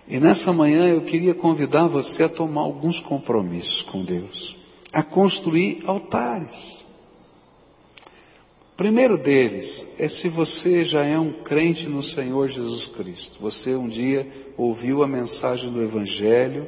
E 0.09 0.18
nessa 0.18 0.52
manhã 0.52 0.88
eu 0.88 1.02
queria 1.02 1.33
convidar 1.33 1.87
você 1.87 2.24
a 2.24 2.28
tomar 2.28 2.62
alguns 2.62 2.98
compromissos 2.98 3.83
com 3.83 4.04
Deus, 4.04 4.57
a 4.92 5.04
construir 5.04 5.85
altares. 5.87 6.74
Primeiro 8.77 9.17
deles 9.17 9.87
é 9.99 10.09
se 10.09 10.29
você 10.29 10.85
já 10.85 11.05
é 11.05 11.17
um 11.17 11.33
crente 11.33 11.89
no 11.89 12.03
Senhor 12.03 12.49
Jesus 12.49 12.89
Cristo. 12.89 13.39
Você 13.41 13.77
um 13.77 13.89
dia 13.89 14.27
ouviu 14.57 15.05
a 15.05 15.07
mensagem 15.07 15.71
do 15.71 15.81
Evangelho, 15.81 16.67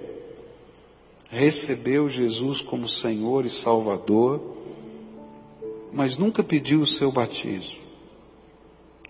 recebeu 1.28 2.08
Jesus 2.08 2.60
como 2.60 2.88
Senhor 2.88 3.44
e 3.44 3.50
Salvador, 3.50 4.40
mas 5.92 6.16
nunca 6.16 6.44
pediu 6.44 6.80
o 6.80 6.86
seu 6.86 7.10
batismo. 7.10 7.80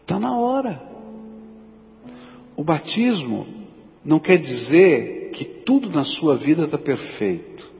Está 0.01 0.19
na 0.19 0.39
hora. 0.39 0.83
O 2.57 2.65
batismo 2.65 3.47
não 4.03 4.19
quer 4.19 4.39
dizer 4.39 5.33
que 5.33 5.45
tudo 5.45 5.91
na 5.91 6.05
sua 6.05 6.35
vida 6.35 6.65
está 6.65 6.79
perfeito. 6.79 7.76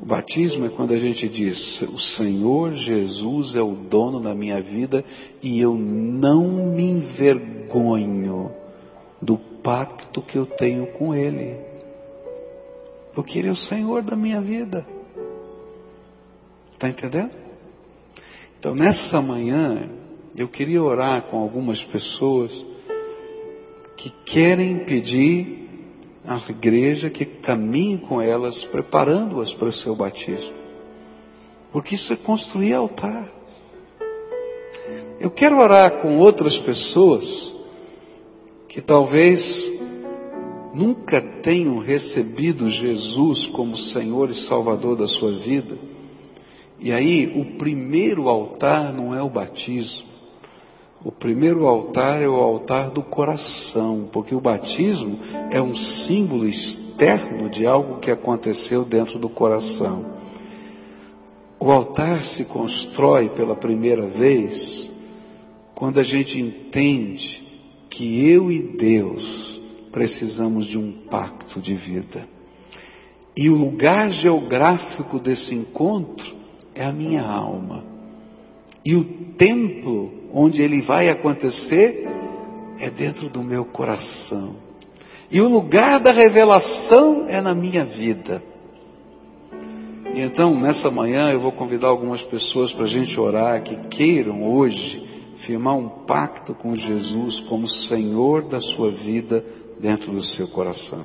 O 0.00 0.06
batismo 0.06 0.66
é 0.66 0.68
quando 0.68 0.94
a 0.94 0.98
gente 0.98 1.28
diz: 1.28 1.82
O 1.82 1.98
Senhor 1.98 2.72
Jesus 2.72 3.56
é 3.56 3.62
o 3.62 3.72
dono 3.74 4.20
da 4.20 4.34
minha 4.34 4.60
vida 4.60 5.04
e 5.42 5.60
eu 5.60 5.74
não 5.74 6.44
me 6.72 6.84
envergonho 6.84 8.52
do 9.20 9.36
pacto 9.36 10.22
que 10.22 10.38
eu 10.38 10.46
tenho 10.46 10.86
com 10.86 11.14
Ele, 11.14 11.56
porque 13.12 13.38
Ele 13.38 13.48
é 13.48 13.52
o 13.52 13.56
Senhor 13.56 14.02
da 14.02 14.14
minha 14.14 14.40
vida. 14.40 14.86
Está 16.72 16.88
entendendo? 16.88 17.32
Então, 18.58 18.74
nessa 18.74 19.20
manhã, 19.20 19.90
eu 20.36 20.46
queria 20.46 20.80
orar 20.80 21.22
com 21.22 21.38
algumas 21.38 21.82
pessoas 21.82 22.64
que 23.96 24.10
querem 24.24 24.84
pedir 24.84 25.67
à 26.28 26.36
igreja 26.50 27.08
que 27.08 27.24
caminhe 27.24 27.96
com 27.96 28.20
elas, 28.20 28.62
preparando-as 28.62 29.54
para 29.54 29.68
o 29.68 29.72
seu 29.72 29.96
batismo. 29.96 30.52
Porque 31.72 31.94
isso 31.94 32.12
é 32.12 32.16
construir 32.16 32.74
altar. 32.74 33.32
Eu 35.18 35.30
quero 35.30 35.56
orar 35.58 36.02
com 36.02 36.18
outras 36.18 36.58
pessoas 36.58 37.52
que 38.68 38.82
talvez 38.82 39.64
nunca 40.74 41.22
tenham 41.22 41.78
recebido 41.78 42.68
Jesus 42.68 43.46
como 43.46 43.74
Senhor 43.74 44.28
e 44.28 44.34
Salvador 44.34 44.96
da 44.96 45.06
sua 45.06 45.32
vida. 45.32 45.78
E 46.78 46.92
aí, 46.92 47.32
o 47.34 47.56
primeiro 47.56 48.28
altar 48.28 48.92
não 48.92 49.14
é 49.14 49.22
o 49.22 49.30
batismo. 49.30 50.07
O 51.04 51.12
primeiro 51.12 51.66
altar 51.66 52.20
é 52.20 52.28
o 52.28 52.34
altar 52.34 52.90
do 52.90 53.02
coração, 53.02 54.08
porque 54.12 54.34
o 54.34 54.40
batismo 54.40 55.20
é 55.50 55.62
um 55.62 55.74
símbolo 55.74 56.46
externo 56.46 57.48
de 57.48 57.64
algo 57.66 58.00
que 58.00 58.10
aconteceu 58.10 58.84
dentro 58.84 59.16
do 59.16 59.28
coração. 59.28 60.16
O 61.60 61.70
altar 61.70 62.24
se 62.24 62.44
constrói 62.44 63.28
pela 63.28 63.54
primeira 63.54 64.06
vez 64.08 64.90
quando 65.72 66.00
a 66.00 66.02
gente 66.02 66.40
entende 66.40 67.46
que 67.88 68.28
eu 68.28 68.50
e 68.50 68.60
Deus 68.60 69.62
precisamos 69.92 70.66
de 70.66 70.78
um 70.78 70.90
pacto 70.90 71.60
de 71.60 71.74
vida. 71.74 72.28
E 73.36 73.48
o 73.48 73.54
lugar 73.54 74.10
geográfico 74.10 75.20
desse 75.20 75.54
encontro 75.54 76.34
é 76.74 76.84
a 76.84 76.92
minha 76.92 77.22
alma. 77.22 77.84
E 78.84 78.96
o 78.96 79.04
templo 79.04 80.17
onde 80.32 80.62
ele 80.62 80.80
vai 80.80 81.08
acontecer 81.08 82.06
é 82.78 82.90
dentro 82.90 83.28
do 83.28 83.42
meu 83.42 83.64
coração. 83.64 84.56
E 85.30 85.40
o 85.40 85.48
lugar 85.48 86.00
da 86.00 86.10
revelação 86.10 87.26
é 87.28 87.40
na 87.40 87.54
minha 87.54 87.84
vida. 87.84 88.42
E 90.14 90.20
então, 90.20 90.58
nessa 90.58 90.90
manhã, 90.90 91.30
eu 91.30 91.40
vou 91.40 91.52
convidar 91.52 91.88
algumas 91.88 92.22
pessoas 92.22 92.72
para 92.72 92.84
a 92.84 92.88
gente 92.88 93.18
orar 93.20 93.62
que 93.62 93.76
queiram 93.88 94.42
hoje 94.42 95.06
firmar 95.36 95.76
um 95.76 95.88
pacto 95.88 96.54
com 96.54 96.74
Jesus 96.74 97.40
como 97.40 97.66
Senhor 97.66 98.42
da 98.42 98.60
sua 98.60 98.90
vida 98.90 99.44
dentro 99.78 100.12
do 100.12 100.22
seu 100.22 100.48
coração. 100.48 101.04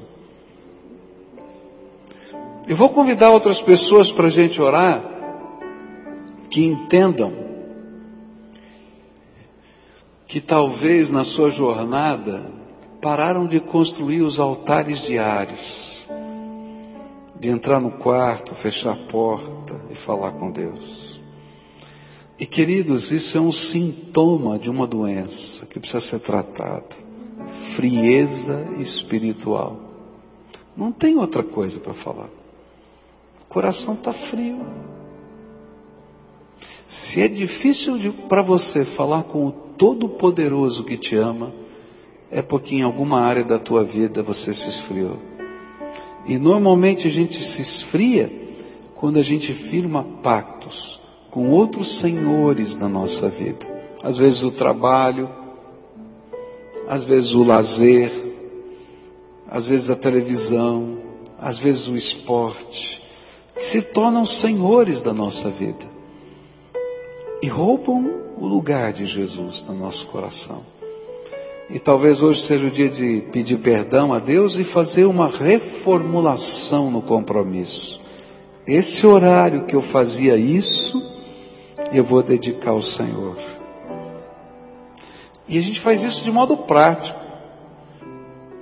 Eu 2.68 2.78
vou 2.78 2.90
convidar 2.90 3.30
outras 3.30 3.62
pessoas 3.62 4.12
para 4.12 4.28
a 4.28 4.32
gente 4.32 4.62
orar 4.62 5.04
que 6.50 6.64
entendam 6.64 7.43
que 10.34 10.42
talvez 10.42 11.12
na 11.12 11.24
sua 11.24 11.48
jornada 11.48 12.44
pararam 13.00 13.46
de 13.46 13.60
construir 13.60 14.24
os 14.24 14.40
altares 14.40 15.04
diários, 15.04 16.08
de 17.40 17.52
entrar 17.52 17.80
no 17.80 17.92
quarto, 17.92 18.56
fechar 18.56 18.94
a 18.94 18.96
porta 18.96 19.80
e 19.92 19.94
falar 19.94 20.32
com 20.32 20.50
Deus. 20.50 21.22
E 22.40 22.48
queridos, 22.48 23.12
isso 23.12 23.38
é 23.38 23.42
um 23.42 23.52
sintoma 23.52 24.58
de 24.58 24.72
uma 24.72 24.88
doença 24.88 25.68
que 25.68 25.80
precisa 25.80 26.02
ser 26.02 26.20
tratada. 26.22 26.98
Frieza 27.76 28.70
espiritual. 28.80 29.80
Não 30.76 30.92
tem 30.92 31.16
outra 31.16 31.44
coisa 31.44 31.80
para 31.80 31.94
falar. 31.94 32.30
O 33.40 33.46
coração 33.46 33.94
está 33.94 34.12
frio. 34.12 34.66
Se 36.88 37.22
é 37.22 37.28
difícil 37.28 38.12
para 38.28 38.42
você 38.42 38.84
falar 38.84 39.26
com 39.26 39.46
o 39.46 39.63
Todo-Poderoso 39.78 40.84
que 40.84 40.98
te 40.98 41.16
ama, 41.16 41.54
é 42.30 42.42
porque 42.42 42.76
em 42.76 42.84
alguma 42.84 43.22
área 43.22 43.44
da 43.44 43.60
tua 43.60 43.84
vida 43.84 44.24
você 44.24 44.54
se 44.54 44.68
esfriou. 44.68 45.18
E 46.26 46.38
normalmente 46.38 47.08
a 47.08 47.12
gente 47.12 47.44
se 47.44 47.62
esfria 47.62 48.32
quando 48.96 49.20
a 49.20 49.24
gente 49.24 49.54
firma 49.54 50.04
pactos 50.24 51.00
com 51.30 51.50
outros 51.50 51.96
senhores 51.98 52.78
na 52.78 52.88
nossa 52.88 53.30
vida. 53.30 53.68
Às 54.02 54.18
vezes 54.18 54.44
o 54.44 54.52
trabalho, 54.52 55.30
às 56.88 57.04
vezes 57.04 57.34
o 57.34 57.44
lazer, 57.44 58.12
às 59.48 59.68
vezes 59.68 59.90
a 59.90 59.96
televisão, 59.96 60.98
às 61.40 61.60
vezes 61.60 61.88
o 61.88 61.96
esporte, 61.96 63.02
que 63.56 63.66
se 63.66 63.82
tornam 63.94 64.26
senhores 64.26 65.02
da 65.02 65.14
nossa 65.14 65.50
vida 65.50 65.93
e 67.44 67.48
roubam 67.50 68.10
o 68.38 68.48
lugar 68.48 68.94
de 68.94 69.06
Jesus 69.06 69.66
no 69.66 69.76
nosso 69.76 70.08
coração. 70.08 70.64
E 71.70 71.78
talvez 71.78 72.22
hoje 72.22 72.42
seja 72.42 72.66
o 72.66 72.72
dia 72.72 72.90
de 72.90 73.20
pedir 73.34 73.58
perdão 73.58 74.14
a 74.14 74.20
Deus 74.20 74.56
e 74.56 74.64
fazer 74.64 75.04
uma 75.04 75.28
reformulação 75.28 76.90
no 76.90 77.02
compromisso. 77.02 78.00
Esse 78.66 79.06
horário 79.06 79.66
que 79.66 79.76
eu 79.76 79.82
fazia 79.82 80.38
isso, 80.38 81.04
eu 81.92 82.02
vou 82.02 82.24
dedicar 82.24 82.72
ao 82.72 82.82
Senhor. 82.82 83.36
E 85.46 85.58
a 85.58 85.62
gente 85.62 85.82
faz 85.82 86.02
isso 86.02 86.24
de 86.24 86.32
modo 86.32 86.56
prático. 86.56 87.20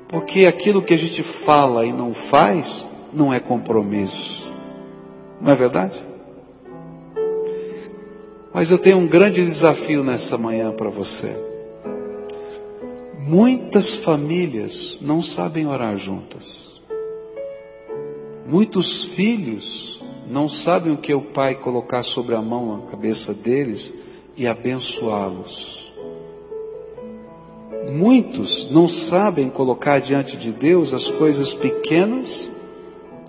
Porque 0.07 0.47
aquilo 0.47 0.81
que 0.81 0.95
a 0.95 0.97
gente 0.97 1.21
fala 1.21 1.85
e 1.85 1.93
não 1.93 2.15
faz, 2.15 2.89
não 3.13 3.31
é 3.31 3.39
compromisso. 3.39 4.51
Não 5.39 5.51
é 5.51 5.55
verdade? 5.55 6.10
Mas 8.53 8.69
eu 8.69 8.77
tenho 8.77 8.97
um 8.97 9.07
grande 9.07 9.43
desafio 9.43 10.03
nessa 10.03 10.37
manhã 10.37 10.71
para 10.71 10.89
você. 10.89 11.33
Muitas 13.17 13.93
famílias 13.93 14.99
não 15.01 15.21
sabem 15.21 15.67
orar 15.67 15.95
juntas. 15.95 16.81
Muitos 18.45 19.05
filhos 19.05 20.03
não 20.29 20.49
sabem 20.49 20.91
o 20.91 20.97
que 20.97 21.11
é 21.11 21.15
o 21.15 21.21
pai 21.21 21.55
colocar 21.55 22.03
sobre 22.03 22.35
a 22.35 22.41
mão 22.41 22.77
na 22.77 22.87
cabeça 22.87 23.33
deles 23.33 23.93
e 24.35 24.45
abençoá-los. 24.45 25.93
Muitos 27.89 28.69
não 28.69 28.87
sabem 28.87 29.49
colocar 29.49 29.99
diante 29.99 30.35
de 30.35 30.51
Deus 30.51 30.93
as 30.93 31.07
coisas 31.07 31.53
pequenas 31.53 32.51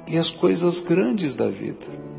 e 0.08 0.18
as 0.18 0.30
coisas 0.30 0.80
grandes 0.80 1.36
da 1.36 1.48
vida. 1.48 2.11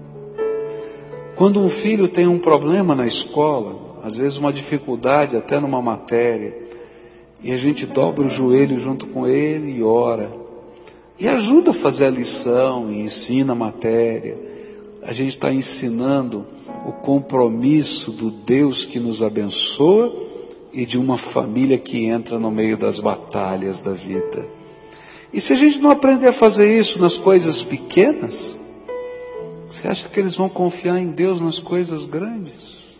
Quando 1.35 1.59
um 1.59 1.69
filho 1.69 2.07
tem 2.07 2.27
um 2.27 2.37
problema 2.37 2.95
na 2.95 3.07
escola, 3.07 3.99
às 4.03 4.15
vezes 4.15 4.37
uma 4.37 4.53
dificuldade 4.53 5.35
até 5.35 5.59
numa 5.59 5.81
matéria, 5.81 6.55
e 7.41 7.51
a 7.51 7.57
gente 7.57 7.85
dobra 7.85 8.23
o 8.23 8.29
joelho 8.29 8.79
junto 8.79 9.07
com 9.07 9.27
ele 9.27 9.77
e 9.77 9.83
ora, 9.83 10.31
e 11.19 11.27
ajuda 11.27 11.71
a 11.71 11.73
fazer 11.73 12.05
a 12.05 12.11
lição 12.11 12.91
e 12.91 13.01
ensina 13.01 13.53
a 13.53 13.55
matéria, 13.55 14.37
a 15.01 15.11
gente 15.11 15.31
está 15.31 15.51
ensinando 15.51 16.45
o 16.85 16.91
compromisso 16.91 18.11
do 18.11 18.29
Deus 18.29 18.85
que 18.85 18.99
nos 18.99 19.23
abençoa 19.23 20.13
e 20.71 20.85
de 20.85 20.97
uma 20.97 21.17
família 21.17 21.77
que 21.77 22.05
entra 22.05 22.39
no 22.39 22.51
meio 22.51 22.77
das 22.77 22.99
batalhas 22.99 23.81
da 23.81 23.91
vida. 23.91 24.47
E 25.33 25.41
se 25.41 25.51
a 25.51 25.55
gente 25.55 25.79
não 25.79 25.89
aprender 25.89 26.27
a 26.27 26.33
fazer 26.33 26.67
isso 26.67 26.99
nas 26.99 27.17
coisas 27.17 27.63
pequenas, 27.63 28.57
você 29.73 29.87
acha 29.87 30.07
que 30.07 30.19
eles 30.19 30.35
vão 30.35 30.47
confiar 30.47 30.99
em 30.99 31.07
Deus 31.07 31.41
nas 31.41 31.57
coisas 31.57 32.05
grandes? 32.05 32.95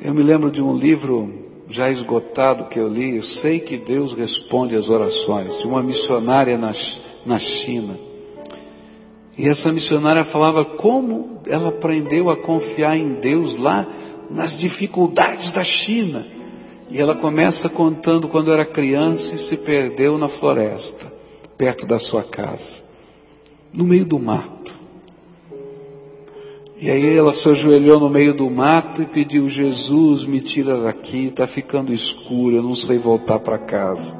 Eu 0.00 0.14
me 0.14 0.22
lembro 0.22 0.48
de 0.48 0.62
um 0.62 0.76
livro 0.76 1.44
já 1.68 1.90
esgotado 1.90 2.66
que 2.66 2.78
eu 2.78 2.86
li, 2.86 3.16
Eu 3.16 3.22
sei 3.24 3.58
que 3.58 3.76
Deus 3.76 4.12
responde 4.12 4.76
às 4.76 4.88
orações, 4.88 5.58
de 5.58 5.66
uma 5.66 5.82
missionária 5.82 6.56
na, 6.56 6.72
na 7.26 7.38
China. 7.40 7.98
E 9.36 9.48
essa 9.48 9.72
missionária 9.72 10.22
falava 10.22 10.64
como 10.64 11.40
ela 11.44 11.70
aprendeu 11.70 12.30
a 12.30 12.36
confiar 12.36 12.96
em 12.96 13.14
Deus 13.14 13.56
lá 13.56 13.84
nas 14.30 14.56
dificuldades 14.56 15.50
da 15.50 15.64
China. 15.64 16.24
E 16.88 17.00
ela 17.00 17.16
começa 17.16 17.68
contando 17.68 18.28
quando 18.28 18.52
era 18.52 18.64
criança 18.64 19.34
e 19.34 19.38
se 19.38 19.56
perdeu 19.56 20.16
na 20.16 20.28
floresta, 20.28 21.12
perto 21.56 21.86
da 21.86 21.98
sua 21.98 22.22
casa 22.22 22.86
no 23.72 23.84
meio 23.84 24.04
do 24.04 24.18
mato. 24.18 24.76
E 26.80 26.88
aí 26.88 27.16
ela 27.16 27.32
se 27.32 27.48
ajoelhou 27.48 27.98
no 27.98 28.08
meio 28.08 28.32
do 28.32 28.48
mato 28.48 29.02
e 29.02 29.06
pediu: 29.06 29.48
Jesus, 29.48 30.24
me 30.24 30.40
tira 30.40 30.80
daqui, 30.80 31.26
está 31.26 31.46
ficando 31.46 31.92
escuro, 31.92 32.56
eu 32.56 32.62
não 32.62 32.74
sei 32.74 32.98
voltar 32.98 33.40
para 33.40 33.58
casa. 33.58 34.16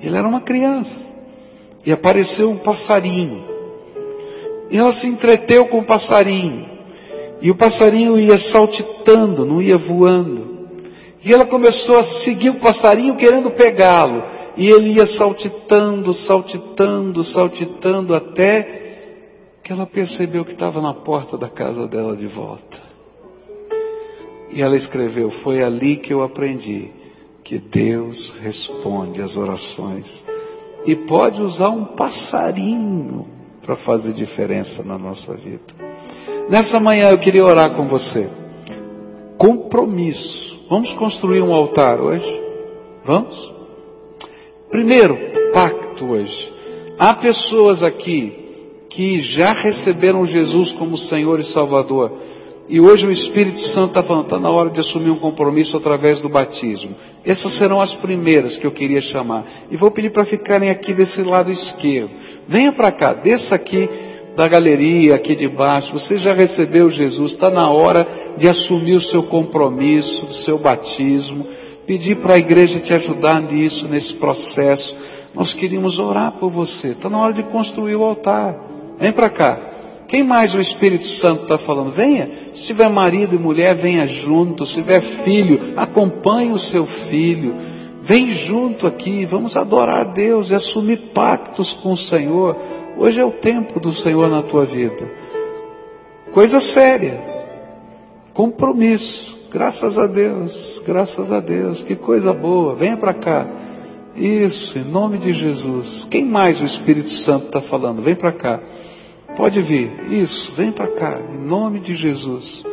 Ele 0.00 0.16
era 0.16 0.26
uma 0.26 0.40
criança 0.40 1.06
e 1.84 1.90
apareceu 1.90 2.50
um 2.50 2.56
passarinho. 2.56 3.44
E 4.70 4.78
ela 4.78 4.92
se 4.92 5.08
entreteu 5.08 5.66
com 5.66 5.80
o 5.80 5.84
passarinho. 5.84 6.68
E 7.40 7.50
o 7.50 7.56
passarinho 7.56 8.18
ia 8.18 8.38
saltitando, 8.38 9.44
não 9.44 9.62
ia 9.62 9.76
voando. 9.76 10.68
E 11.24 11.32
ela 11.32 11.44
começou 11.44 11.98
a 11.98 12.02
seguir 12.02 12.50
o 12.50 12.60
passarinho 12.60 13.16
querendo 13.16 13.50
pegá-lo. 13.50 14.22
E 14.58 14.68
ele 14.68 14.94
ia 14.94 15.06
saltitando, 15.06 16.12
saltitando, 16.12 17.22
saltitando 17.22 18.12
até 18.12 18.88
que 19.62 19.72
ela 19.72 19.86
percebeu 19.86 20.44
que 20.44 20.50
estava 20.50 20.82
na 20.82 20.92
porta 20.92 21.38
da 21.38 21.48
casa 21.48 21.86
dela 21.86 22.16
de 22.16 22.26
volta. 22.26 22.82
E 24.50 24.60
ela 24.60 24.76
escreveu: 24.76 25.30
Foi 25.30 25.62
ali 25.62 25.96
que 25.96 26.12
eu 26.12 26.24
aprendi 26.24 26.90
que 27.44 27.56
Deus 27.56 28.34
responde 28.40 29.22
às 29.22 29.36
orações 29.36 30.24
e 30.84 30.96
pode 30.96 31.40
usar 31.40 31.68
um 31.68 31.84
passarinho 31.84 33.28
para 33.62 33.76
fazer 33.76 34.12
diferença 34.12 34.82
na 34.82 34.98
nossa 34.98 35.34
vida. 35.34 35.72
Nessa 36.50 36.80
manhã 36.80 37.10
eu 37.10 37.18
queria 37.18 37.44
orar 37.44 37.76
com 37.76 37.86
você. 37.86 38.28
Compromisso. 39.36 40.58
Vamos 40.68 40.92
construir 40.92 41.42
um 41.42 41.52
altar 41.52 42.00
hoje? 42.00 42.42
Vamos? 43.04 43.57
Primeiro, 44.70 45.18
pacto 45.52 46.10
hoje. 46.10 46.52
Há 46.98 47.14
pessoas 47.14 47.82
aqui 47.82 48.34
que 48.90 49.22
já 49.22 49.52
receberam 49.52 50.26
Jesus 50.26 50.72
como 50.72 50.98
Senhor 50.98 51.40
e 51.40 51.44
Salvador. 51.44 52.12
E 52.68 52.78
hoje 52.78 53.06
o 53.06 53.10
Espírito 53.10 53.60
Santo 53.60 53.88
está 53.88 54.02
falando, 54.02 54.24
está 54.24 54.38
na 54.38 54.50
hora 54.50 54.68
de 54.68 54.78
assumir 54.78 55.08
um 55.08 55.18
compromisso 55.18 55.78
através 55.78 56.20
do 56.20 56.28
batismo. 56.28 56.94
Essas 57.24 57.52
serão 57.52 57.80
as 57.80 57.94
primeiras 57.94 58.58
que 58.58 58.66
eu 58.66 58.70
queria 58.70 59.00
chamar. 59.00 59.46
E 59.70 59.76
vou 59.76 59.90
pedir 59.90 60.10
para 60.10 60.26
ficarem 60.26 60.68
aqui 60.68 60.92
desse 60.92 61.22
lado 61.22 61.50
esquerdo. 61.50 62.10
Venha 62.46 62.70
para 62.70 62.92
cá, 62.92 63.14
desça 63.14 63.54
aqui 63.54 63.88
da 64.36 64.46
galeria, 64.46 65.14
aqui 65.14 65.34
de 65.34 65.48
baixo. 65.48 65.94
Você 65.94 66.18
já 66.18 66.34
recebeu 66.34 66.90
Jesus, 66.90 67.32
está 67.32 67.48
na 67.48 67.70
hora 67.70 68.06
de 68.36 68.46
assumir 68.46 68.94
o 68.94 69.00
seu 69.00 69.22
compromisso, 69.22 70.26
o 70.26 70.34
seu 70.34 70.58
batismo. 70.58 71.46
Pedir 71.88 72.16
para 72.16 72.34
a 72.34 72.38
igreja 72.38 72.78
te 72.78 72.92
ajudar 72.92 73.40
nisso, 73.40 73.88
nesse 73.88 74.12
processo. 74.12 74.94
Nós 75.34 75.54
queríamos 75.54 75.98
orar 75.98 76.32
por 76.32 76.50
você. 76.50 76.88
Está 76.88 77.08
na 77.08 77.18
hora 77.18 77.32
de 77.32 77.42
construir 77.44 77.96
o 77.96 78.04
altar. 78.04 78.54
Vem 78.98 79.10
para 79.10 79.30
cá. 79.30 79.58
Quem 80.06 80.22
mais 80.22 80.54
o 80.54 80.60
Espírito 80.60 81.06
Santo 81.06 81.44
está 81.44 81.56
falando? 81.56 81.90
Venha. 81.90 82.28
Se 82.52 82.64
tiver 82.64 82.90
marido 82.90 83.36
e 83.36 83.38
mulher, 83.38 83.74
venha 83.74 84.06
junto. 84.06 84.66
Se 84.66 84.74
tiver 84.74 85.00
filho, 85.00 85.72
acompanhe 85.78 86.52
o 86.52 86.58
seu 86.58 86.84
filho. 86.84 87.56
Vem 88.02 88.34
junto 88.34 88.86
aqui. 88.86 89.24
Vamos 89.24 89.56
adorar 89.56 90.00
a 90.00 90.04
Deus 90.04 90.50
e 90.50 90.54
assumir 90.54 90.98
pactos 91.14 91.72
com 91.72 91.92
o 91.92 91.96
Senhor. 91.96 92.54
Hoje 92.98 93.18
é 93.18 93.24
o 93.24 93.30
tempo 93.30 93.80
do 93.80 93.94
Senhor 93.94 94.28
na 94.28 94.42
tua 94.42 94.66
vida. 94.66 95.10
Coisa 96.32 96.60
séria. 96.60 97.18
Compromisso. 98.34 99.37
Graças 99.50 99.98
a 99.98 100.06
Deus. 100.06 100.82
Graças 100.86 101.32
a 101.32 101.40
Deus. 101.40 101.82
Que 101.82 101.96
coisa 101.96 102.32
boa. 102.32 102.74
Venha 102.74 102.96
para 102.96 103.14
cá. 103.14 103.48
Isso, 104.14 104.78
em 104.78 104.84
nome 104.84 105.18
de 105.18 105.32
Jesus. 105.32 106.06
Quem 106.10 106.24
mais 106.24 106.60
o 106.60 106.64
Espírito 106.64 107.10
Santo 107.10 107.46
está 107.46 107.60
falando? 107.60 108.02
Vem 108.02 108.16
para 108.16 108.32
cá. 108.32 108.60
Pode 109.36 109.62
vir. 109.62 110.10
Isso, 110.10 110.52
vem 110.52 110.72
para 110.72 110.88
cá, 110.88 111.20
em 111.20 111.46
nome 111.46 111.78
de 111.78 111.94
Jesus. 111.94 112.64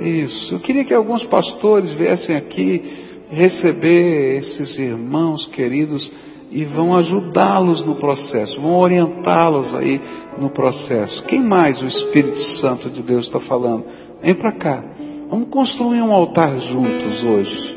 Isso. 0.00 0.54
Eu 0.54 0.60
queria 0.60 0.84
que 0.84 0.92
alguns 0.92 1.24
pastores 1.24 1.90
viessem 1.90 2.36
aqui 2.36 2.82
receber 3.30 4.36
esses 4.36 4.78
irmãos 4.78 5.46
queridos 5.46 6.12
e 6.50 6.66
vão 6.66 6.94
ajudá-los 6.94 7.82
no 7.82 7.94
processo, 7.94 8.60
vão 8.60 8.74
orientá-los 8.74 9.74
aí 9.74 9.98
no 10.38 10.50
processo. 10.50 11.24
Quem 11.24 11.40
mais 11.40 11.80
o 11.80 11.86
Espírito 11.86 12.40
Santo 12.40 12.90
de 12.90 13.02
Deus 13.02 13.24
está 13.24 13.40
falando? 13.40 13.86
Vem 14.20 14.34
para 14.34 14.52
cá. 14.52 14.84
Vamos 15.32 15.48
construir 15.48 16.02
um 16.02 16.12
altar 16.12 16.60
juntos 16.60 17.24
hoje. 17.24 17.74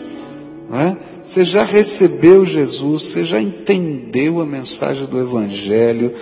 Não 0.69 0.77
é? 0.77 0.97
Você 1.23 1.45
já 1.45 1.63
recebeu 1.63 2.45
Jesus, 2.45 3.03
você 3.03 3.23
já 3.23 3.39
entendeu 3.39 4.41
a 4.41 4.45
mensagem 4.45 5.05
do 5.05 5.17
Evangelho, 5.17 6.13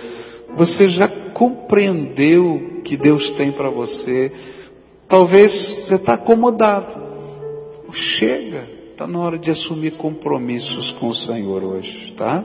você 0.54 0.88
já 0.88 1.08
compreendeu 1.08 2.80
que 2.84 2.96
Deus 2.96 3.32
tem 3.32 3.50
para 3.50 3.68
você. 3.68 4.30
Talvez 5.08 5.50
você 5.52 5.96
está 5.96 6.12
acomodado. 6.12 7.02
Chega, 7.92 8.68
está 8.92 9.08
na 9.08 9.18
hora 9.18 9.36
de 9.36 9.50
assumir 9.50 9.94
compromissos 9.94 10.92
com 10.92 11.08
o 11.08 11.14
Senhor 11.14 11.64
hoje, 11.64 12.12
tá? 12.12 12.44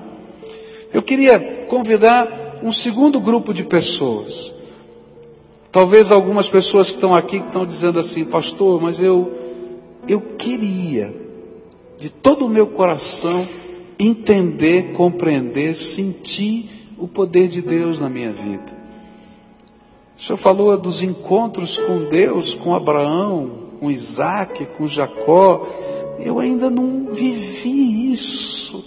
Eu 0.92 1.04
queria 1.04 1.40
convidar 1.68 2.60
um 2.64 2.74
segundo 2.74 3.20
grupo 3.20 3.54
de 3.54 3.64
pessoas. 3.64 4.52
Talvez 5.72 6.12
algumas 6.12 6.50
pessoas 6.50 6.90
que 6.90 6.96
estão 6.96 7.14
aqui 7.14 7.40
que 7.40 7.46
estão 7.46 7.66
dizendo 7.66 8.00
assim, 8.00 8.26
pastor, 8.26 8.82
mas 8.82 9.00
eu, 9.00 9.32
eu 10.08 10.20
queria, 10.20 11.16
de 12.00 12.10
todo 12.10 12.46
o 12.46 12.50
meu 12.50 12.68
coração, 12.68 13.48
entender, 14.00 14.94
compreender, 14.94 15.76
sentir 15.76 16.94
o 16.98 17.08
poder 17.08 17.48
de 17.48 17.62
Deus 17.62 18.00
na 18.00 18.10
minha 18.10 18.34
vida. 18.34 18.80
O 20.18 20.22
Senhor 20.22 20.38
falou 20.38 20.76
dos 20.78 21.04
encontros 21.04 21.78
com 21.78 22.06
Deus, 22.10 22.56
com 22.56 22.74
Abraão, 22.74 23.70
com 23.80 23.92
Isaac, 23.92 24.66
com 24.78 24.88
Jacó. 24.88 25.66
Eu 26.20 26.40
ainda 26.40 26.70
não 26.70 27.14
vivi 27.14 28.12
isso. 28.12 28.84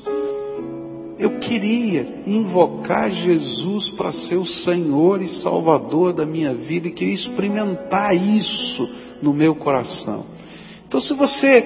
Eu 1.23 1.39
queria 1.39 2.05
invocar 2.27 3.09
Jesus 3.09 3.89
para 3.89 4.11
ser 4.11 4.35
o 4.35 4.45
Senhor 4.45 5.23
e 5.23 5.29
Salvador 5.29 6.13
da 6.13 6.27
minha 6.27 6.53
vida 6.53 6.89
e 6.89 6.91
queria 6.91 7.15
experimentar 7.15 8.13
isso 8.13 8.93
no 9.23 9.33
meu 9.33 9.55
coração. 9.55 10.25
Então, 10.85 11.01
se 11.01 11.15
você 11.15 11.63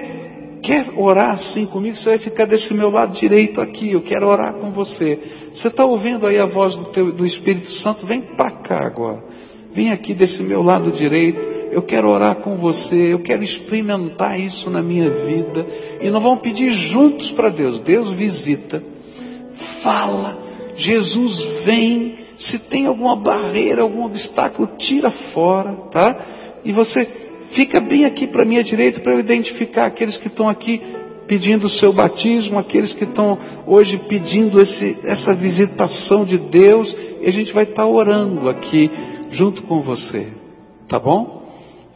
quer 0.61 0.91
orar 0.95 1.31
assim 1.31 1.65
comigo, 1.65 1.97
você 1.97 2.11
vai 2.11 2.19
ficar 2.19 2.45
desse 2.45 2.75
meu 2.75 2.91
lado 2.91 3.15
direito 3.15 3.63
aqui. 3.63 3.93
Eu 3.93 4.03
quero 4.03 4.29
orar 4.29 4.53
com 4.53 4.71
você. 4.71 5.19
Você 5.55 5.69
está 5.69 5.87
ouvindo 5.87 6.27
aí 6.27 6.39
a 6.39 6.45
voz 6.45 6.77
do, 6.77 6.91
teu, 6.91 7.11
do 7.11 7.25
Espírito 7.25 7.73
Santo? 7.73 8.05
Vem 8.05 8.21
para 8.21 8.51
cá 8.51 8.85
agora. 8.85 9.25
Vem 9.73 9.91
aqui 9.91 10.13
desse 10.13 10.43
meu 10.43 10.63
lado 10.63 10.91
direito. 10.93 11.41
Eu 11.73 11.81
quero 11.81 12.11
orar 12.11 12.37
com 12.37 12.57
você. 12.57 13.15
Eu 13.15 13.21
quero 13.21 13.43
experimentar 13.43 14.39
isso 14.39 14.69
na 14.69 14.83
minha 14.83 15.09
vida. 15.09 15.67
E 15.99 16.11
nós 16.11 16.23
vamos 16.23 16.41
pedir 16.41 16.73
juntos 16.73 17.33
para 17.33 17.49
Deus. 17.49 17.81
Deus 17.81 18.13
visita. 18.13 18.83
Fala. 19.87 20.37
Jesus 20.75 21.41
vem. 21.65 22.27
Se 22.37 22.59
tem 22.59 22.87
alguma 22.87 23.15
barreira, 23.15 23.83
algum 23.83 24.05
obstáculo, 24.05 24.69
tira 24.77 25.13
fora, 25.13 25.73
tá? 25.93 26.27
E 26.65 26.73
você 26.73 27.07
fica 27.49 27.79
bem 27.79 28.05
aqui 28.05 28.27
para 28.27 28.45
minha 28.45 28.65
direita 28.65 29.01
para 29.01 29.13
eu 29.13 29.21
identificar 29.21 29.87
aqueles 29.87 30.17
que 30.17 30.27
estão 30.27 30.49
aqui 30.49 30.83
pedindo 31.29 31.67
o 31.67 31.71
seu 31.71 31.93
batismo, 31.93 32.59
aqueles 32.59 32.93
que 32.93 33.05
estão 33.05 33.39
hoje 33.65 33.97
pedindo 33.97 34.61
esse, 34.61 34.99
essa 35.05 35.33
visitação 35.33 36.25
de 36.25 36.37
Deus, 36.37 36.95
e 37.21 37.27
a 37.27 37.33
gente 37.33 37.53
vai 37.53 37.63
estar 37.63 37.85
tá 37.85 37.87
orando 37.87 38.49
aqui 38.49 38.91
junto 39.31 39.63
com 39.63 39.81
você. 39.81 40.27
Tá 40.89 40.99
bom? 40.99 41.49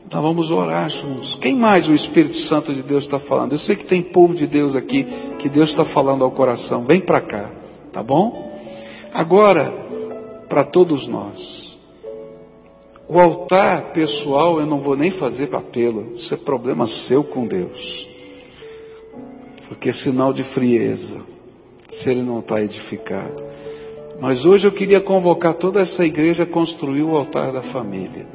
Então 0.07 0.23
vamos 0.23 0.53
orar 0.53 0.89
juntos. 0.89 1.35
Quem 1.35 1.57
mais 1.57 1.89
o 1.89 1.93
Espírito 1.93 2.37
Santo 2.37 2.73
de 2.73 2.83
Deus 2.83 3.05
está 3.05 3.19
falando? 3.19 3.53
Eu 3.53 3.59
sei 3.59 3.75
que 3.75 3.85
tem 3.85 4.01
povo 4.01 4.33
de 4.33 4.47
Deus 4.47 4.77
aqui 4.77 5.07
que 5.39 5.49
Deus 5.49 5.71
está 5.71 5.85
falando 5.85 6.25
ao 6.25 6.31
coração. 6.31 6.85
Vem 6.85 7.01
para 7.01 7.21
cá, 7.21 7.60
tá 7.93 8.03
bom? 8.03 8.53
Agora, 9.13 9.71
para 10.49 10.65
todos 10.65 11.07
nós. 11.07 11.79
O 13.09 13.19
altar 13.19 13.93
pessoal 13.93 14.61
eu 14.61 14.67
não 14.67 14.79
vou 14.79 14.97
nem 14.97 15.11
fazer 15.11 15.55
apelo. 15.55 16.13
Isso 16.15 16.33
é 16.35 16.37
problema 16.37 16.87
seu 16.87 17.25
com 17.25 17.47
Deus. 17.47 18.09
Porque 19.69 19.89
é 19.89 19.93
sinal 19.93 20.33
de 20.33 20.45
frieza. 20.45 21.21
Se 21.89 22.11
ele 22.11 22.23
não 22.23 22.39
está 22.39 22.63
edificado. 22.63 23.43
Mas 24.21 24.45
hoje 24.45 24.69
eu 24.69 24.73
queria 24.73 25.01
convocar 25.01 25.55
toda 25.55 25.81
essa 25.81 26.05
igreja 26.05 26.43
a 26.43 26.47
construir 26.47 27.03
o 27.03 27.17
altar 27.17 27.53
da 27.53 27.63
família. 27.63 28.27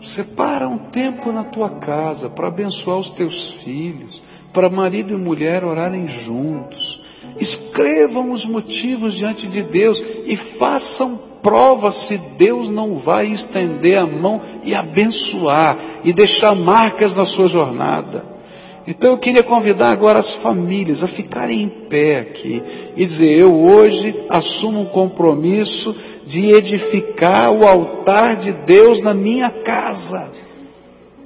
Separa 0.00 0.68
um 0.68 0.78
tempo 0.78 1.32
na 1.32 1.42
tua 1.42 1.70
casa 1.70 2.28
para 2.28 2.48
abençoar 2.48 2.98
os 2.98 3.10
teus 3.10 3.52
filhos, 3.52 4.22
para 4.52 4.68
marido 4.68 5.14
e 5.14 5.16
mulher 5.16 5.64
orarem 5.64 6.06
juntos. 6.06 7.03
Escrevam 7.38 8.30
os 8.30 8.44
motivos 8.44 9.14
diante 9.14 9.46
de 9.46 9.62
Deus 9.62 10.02
e 10.24 10.36
façam 10.36 11.18
prova 11.42 11.90
se 11.90 12.16
Deus 12.38 12.70
não 12.70 12.96
vai 12.96 13.26
estender 13.26 13.98
a 13.98 14.06
mão 14.06 14.40
e 14.64 14.74
abençoar 14.74 15.78
e 16.02 16.12
deixar 16.12 16.54
marcas 16.54 17.14
na 17.14 17.26
sua 17.26 17.46
jornada. 17.46 18.34
Então 18.86 19.12
eu 19.12 19.18
queria 19.18 19.42
convidar 19.42 19.90
agora 19.90 20.18
as 20.18 20.34
famílias 20.34 21.02
a 21.02 21.08
ficarem 21.08 21.62
em 21.62 21.68
pé 21.68 22.20
aqui 22.20 22.62
e 22.96 23.04
dizer: 23.04 23.38
eu 23.38 23.50
hoje 23.52 24.14
assumo 24.28 24.80
um 24.80 24.86
compromisso 24.86 25.94
de 26.26 26.50
edificar 26.54 27.50
o 27.50 27.66
altar 27.66 28.36
de 28.36 28.52
Deus 28.52 29.02
na 29.02 29.14
minha 29.14 29.50
casa. 29.50 30.30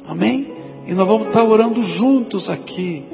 Amém? 0.06 0.52
E 0.86 0.94
nós 0.94 1.06
vamos 1.06 1.28
estar 1.28 1.44
orando 1.44 1.82
juntos 1.82 2.48
aqui, 2.48 3.04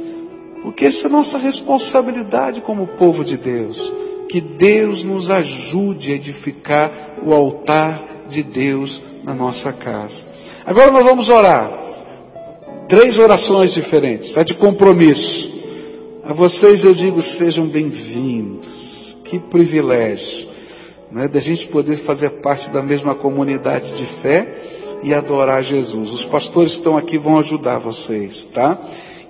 porque 0.65 0.87
essa 0.87 1.05
é 1.05 1.09
a 1.09 1.13
nossa 1.13 1.37
responsabilidade 1.37 2.63
como 2.63 2.87
povo 2.87 3.23
de 3.23 3.37
Deus. 3.37 3.93
Que 4.31 4.41
Deus 4.41 5.05
nos 5.05 5.31
ajude 5.31 6.11
a 6.11 6.15
edificar 6.15 6.91
o 7.23 7.35
altar 7.35 8.03
de 8.31 8.43
Deus 8.43 9.03
na 9.23 9.35
nossa 9.35 9.75
casa. 9.75 10.27
Agora 10.65 10.91
nós 10.91 11.05
vamos 11.05 11.29
orar. 11.29 11.71
Três 12.89 13.19
orações 13.19 13.75
diferentes, 13.75 14.39
a 14.39 14.43
de 14.43 14.55
compromisso. 14.55 15.53
A 16.25 16.33
vocês 16.33 16.83
eu 16.83 16.95
digo: 16.95 17.21
sejam 17.21 17.67
bem-vindos. 17.67 19.19
Que 19.23 19.39
privilégio. 19.39 20.49
né, 21.13 21.29
da 21.29 21.41
gente 21.41 21.67
poder 21.67 21.97
fazer 21.97 22.31
parte 22.41 22.71
da 22.71 22.81
mesma 22.81 23.15
comunidade 23.15 23.93
de 23.93 24.07
fé 24.07 24.55
e 25.03 25.13
adorar 25.13 25.63
Jesus. 25.63 26.11
Os 26.11 26.25
pastores 26.25 26.73
estão 26.73 26.97
aqui 26.97 27.19
vão 27.19 27.39
ajudar 27.39 27.79
vocês, 27.79 28.47
tá? 28.47 28.81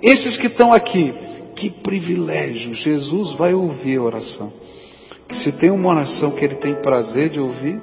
Esses 0.01 0.37
que 0.37 0.47
estão 0.47 0.73
aqui, 0.73 1.13
que 1.55 1.69
privilégio! 1.69 2.73
Jesus 2.73 3.31
vai 3.31 3.53
ouvir 3.53 3.97
a 3.97 4.03
oração. 4.03 4.51
Se 5.29 5.51
tem 5.51 5.71
uma 5.71 5.89
oração 5.89 6.31
que 6.31 6.43
ele 6.43 6.55
tem 6.55 6.75
prazer 6.75 7.29
de 7.29 7.39
ouvir, 7.39 7.81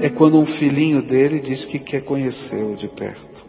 é 0.00 0.08
quando 0.08 0.38
um 0.38 0.46
filhinho 0.46 1.02
dele 1.02 1.40
diz 1.40 1.64
que 1.64 1.78
quer 1.78 2.02
conhecê-lo 2.02 2.76
de 2.76 2.88
perto. 2.88 3.46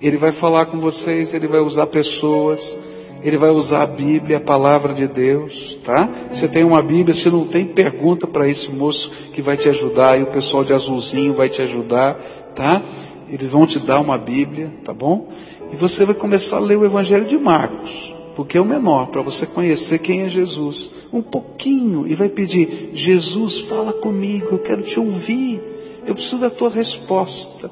Ele 0.00 0.16
vai 0.16 0.32
falar 0.32 0.66
com 0.66 0.80
vocês, 0.80 1.32
ele 1.32 1.46
vai 1.46 1.60
usar 1.60 1.86
pessoas, 1.86 2.76
ele 3.22 3.36
vai 3.36 3.50
usar 3.50 3.84
a 3.84 3.86
Bíblia, 3.86 4.38
a 4.38 4.40
palavra 4.40 4.92
de 4.92 5.06
Deus, 5.06 5.78
tá? 5.84 6.08
Você 6.32 6.48
tem 6.48 6.64
uma 6.64 6.82
Bíblia, 6.82 7.14
se 7.14 7.30
não 7.30 7.46
tem, 7.46 7.66
pergunta 7.66 8.26
para 8.26 8.48
esse 8.48 8.70
moço 8.70 9.12
que 9.32 9.40
vai 9.40 9.56
te 9.56 9.68
ajudar, 9.68 10.18
e 10.18 10.24
o 10.24 10.26
pessoal 10.26 10.64
de 10.64 10.72
azulzinho 10.72 11.34
vai 11.34 11.48
te 11.48 11.62
ajudar, 11.62 12.14
tá? 12.54 12.82
Eles 13.28 13.48
vão 13.48 13.64
te 13.64 13.78
dar 13.78 14.00
uma 14.00 14.18
Bíblia, 14.18 14.72
tá 14.84 14.92
bom? 14.92 15.28
E 15.72 15.76
você 15.76 16.04
vai 16.04 16.14
começar 16.14 16.56
a 16.56 16.60
ler 16.60 16.76
o 16.76 16.84
Evangelho 16.84 17.24
de 17.24 17.38
Marcos, 17.38 18.14
porque 18.36 18.58
é 18.58 18.60
o 18.60 18.64
menor, 18.64 19.06
para 19.06 19.22
você 19.22 19.46
conhecer 19.46 19.98
quem 19.98 20.22
é 20.22 20.28
Jesus. 20.28 20.90
Um 21.12 21.22
pouquinho, 21.22 22.06
e 22.06 22.14
vai 22.14 22.28
pedir: 22.28 22.90
Jesus, 22.92 23.60
fala 23.60 23.92
comigo, 23.92 24.48
eu 24.52 24.58
quero 24.58 24.82
te 24.82 25.00
ouvir, 25.00 25.60
eu 26.06 26.14
preciso 26.14 26.38
da 26.38 26.50
tua 26.50 26.68
resposta. 26.68 27.70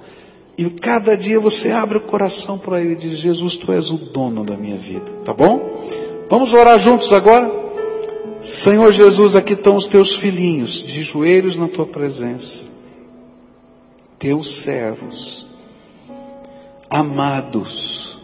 E 0.56 0.68
cada 0.68 1.16
dia 1.16 1.40
você 1.40 1.70
abre 1.70 1.98
o 1.98 2.02
coração 2.02 2.58
para 2.58 2.80
Ele 2.80 2.92
e 2.92 2.96
diz: 2.96 3.18
Jesus, 3.18 3.56
Tu 3.56 3.72
és 3.72 3.90
o 3.90 3.98
dono 3.98 4.44
da 4.44 4.56
minha 4.56 4.76
vida. 4.76 5.10
Tá 5.24 5.32
bom? 5.32 5.86
Vamos 6.28 6.54
orar 6.54 6.78
juntos 6.78 7.12
agora? 7.12 7.50
Senhor 8.40 8.90
Jesus, 8.92 9.36
aqui 9.36 9.52
estão 9.52 9.76
os 9.76 9.86
teus 9.86 10.14
filhinhos, 10.14 10.72
de 10.72 11.02
joelhos 11.02 11.58
na 11.58 11.68
tua 11.68 11.84
presença. 11.84 12.66
Teus 14.18 14.62
servos, 14.62 15.46
amados. 16.90 18.18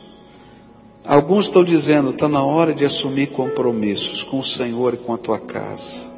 Alguns 1.05 1.47
estão 1.47 1.63
dizendo, 1.63 2.11
está 2.11 2.29
na 2.29 2.45
hora 2.45 2.75
de 2.75 2.85
assumir 2.85 3.29
compromissos 3.29 4.25
com 4.25 4.41
o 4.41 4.43
Senhor 4.43 4.95
e 4.95 4.97
com 4.97 5.15
a 5.15 5.19
tua 5.19 5.39
casa. 5.39 6.11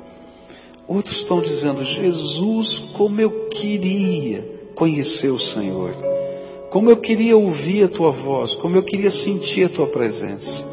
Outros 0.89 1.19
estão 1.19 1.43
dizendo, 1.43 1.85
Jesus, 1.85 2.79
como 2.97 3.21
eu 3.21 3.49
queria 3.51 4.71
conhecer 4.75 5.29
o 5.29 5.39
Senhor. 5.39 5.95
Como 6.71 6.89
eu 6.89 6.97
queria 6.97 7.37
ouvir 7.37 7.85
a 7.85 7.89
tua 7.89 8.11
voz, 8.11 8.55
como 8.55 8.77
eu 8.77 8.83
queria 8.83 9.11
sentir 9.11 9.67
a 9.67 9.69
tua 9.69 9.87
presença. 9.87 10.67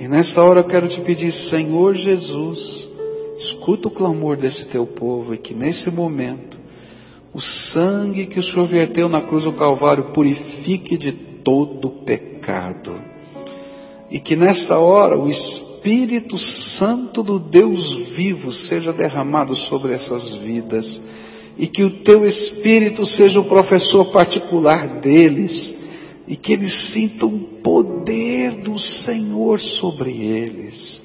E 0.00 0.08
nesta 0.08 0.42
hora 0.42 0.60
eu 0.60 0.64
quero 0.64 0.88
te 0.88 1.00
pedir, 1.02 1.30
Senhor 1.30 1.94
Jesus, 1.94 2.88
escuta 3.36 3.88
o 3.88 3.90
clamor 3.90 4.38
desse 4.38 4.66
teu 4.66 4.86
povo 4.86 5.34
e 5.34 5.38
que 5.38 5.52
nesse 5.52 5.90
momento 5.90 6.53
o 7.34 7.40
sangue 7.40 8.26
que 8.26 8.38
o 8.38 8.42
Senhor 8.42 8.64
verteu 8.64 9.08
na 9.08 9.20
cruz 9.20 9.42
do 9.42 9.52
Calvário 9.52 10.12
purifique 10.12 10.96
de 10.96 11.10
todo 11.10 11.90
pecado. 11.90 12.94
E 14.08 14.20
que 14.20 14.36
nesta 14.36 14.78
hora 14.78 15.18
o 15.18 15.28
Espírito 15.28 16.38
Santo 16.38 17.24
do 17.24 17.40
Deus 17.40 17.92
vivo 17.92 18.52
seja 18.52 18.92
derramado 18.92 19.56
sobre 19.56 19.92
essas 19.92 20.32
vidas. 20.32 21.02
E 21.58 21.66
que 21.66 21.82
o 21.82 21.90
teu 21.90 22.24
Espírito 22.24 23.04
seja 23.04 23.40
o 23.40 23.48
professor 23.48 24.04
particular 24.12 24.86
deles. 25.00 25.74
E 26.28 26.36
que 26.36 26.52
eles 26.52 26.72
sintam 26.72 27.28
o 27.34 27.40
poder 27.40 28.62
do 28.62 28.78
Senhor 28.78 29.58
sobre 29.58 30.12
eles. 30.12 31.02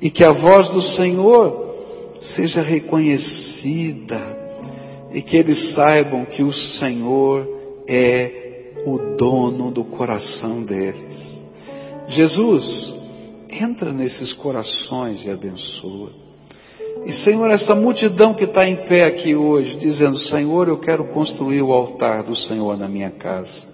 E 0.00 0.08
que 0.08 0.24
a 0.24 0.32
voz 0.32 0.70
do 0.70 0.80
Senhor 0.80 1.74
seja 2.18 2.62
reconhecida 2.62 4.45
e 5.10 5.22
que 5.22 5.36
eles 5.36 5.58
saibam 5.58 6.24
que 6.24 6.42
o 6.42 6.52
Senhor 6.52 7.46
é 7.86 8.72
o 8.84 8.98
dono 9.16 9.70
do 9.70 9.84
coração 9.84 10.62
deles. 10.62 11.40
Jesus, 12.08 12.94
entra 13.50 13.92
nesses 13.92 14.32
corações 14.32 15.24
e 15.26 15.30
abençoa. 15.30 16.10
E 17.04 17.12
Senhor, 17.12 17.50
essa 17.50 17.74
multidão 17.74 18.34
que 18.34 18.44
está 18.44 18.66
em 18.66 18.76
pé 18.76 19.04
aqui 19.04 19.34
hoje, 19.34 19.76
dizendo: 19.76 20.16
Senhor, 20.16 20.68
eu 20.68 20.78
quero 20.78 21.04
construir 21.04 21.62
o 21.62 21.72
altar 21.72 22.22
do 22.22 22.34
Senhor 22.34 22.76
na 22.76 22.88
minha 22.88 23.10
casa. 23.10 23.66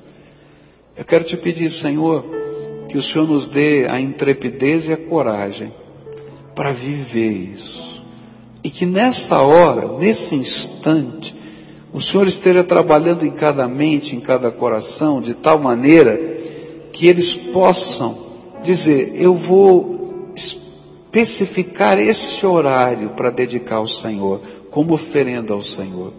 Eu 0.97 1.05
quero 1.05 1.25
te 1.25 1.37
pedir, 1.37 1.71
Senhor, 1.71 2.25
que 2.89 2.99
o 2.99 3.03
Senhor 3.03 3.27
nos 3.27 3.49
dê 3.49 3.87
a 3.89 3.99
intrepidez 3.99 4.87
e 4.87 4.93
a 4.93 4.97
coragem 4.97 5.73
para 6.55 6.73
viver 6.73 7.31
isso. 7.31 7.92
E 8.65 8.71
que 8.71 8.87
nesta 8.87 9.43
hora, 9.43 9.99
nesse 9.99 10.35
instante, 10.35 11.35
o 11.93 12.01
Senhor 12.01 12.27
esteja 12.27 12.63
trabalhando 12.63 13.27
em 13.27 13.31
cada 13.33 13.67
mente, 13.67 14.15
em 14.15 14.21
cada 14.21 14.51
coração, 14.51 15.21
de 15.21 15.35
tal 15.35 15.59
maneira 15.59 16.17
que 16.93 17.07
eles 17.07 17.35
possam 17.35 18.17
dizer: 18.63 19.15
Eu 19.21 19.35
vou 19.35 20.33
especificar 20.35 21.99
esse 21.99 22.47
horário 22.47 23.11
para 23.11 23.31
dedicar 23.31 23.77
ao 23.77 23.89
Senhor, 23.89 24.41
como 24.71 24.95
oferenda 24.95 25.53
ao 25.53 25.63
Senhor. 25.63 26.13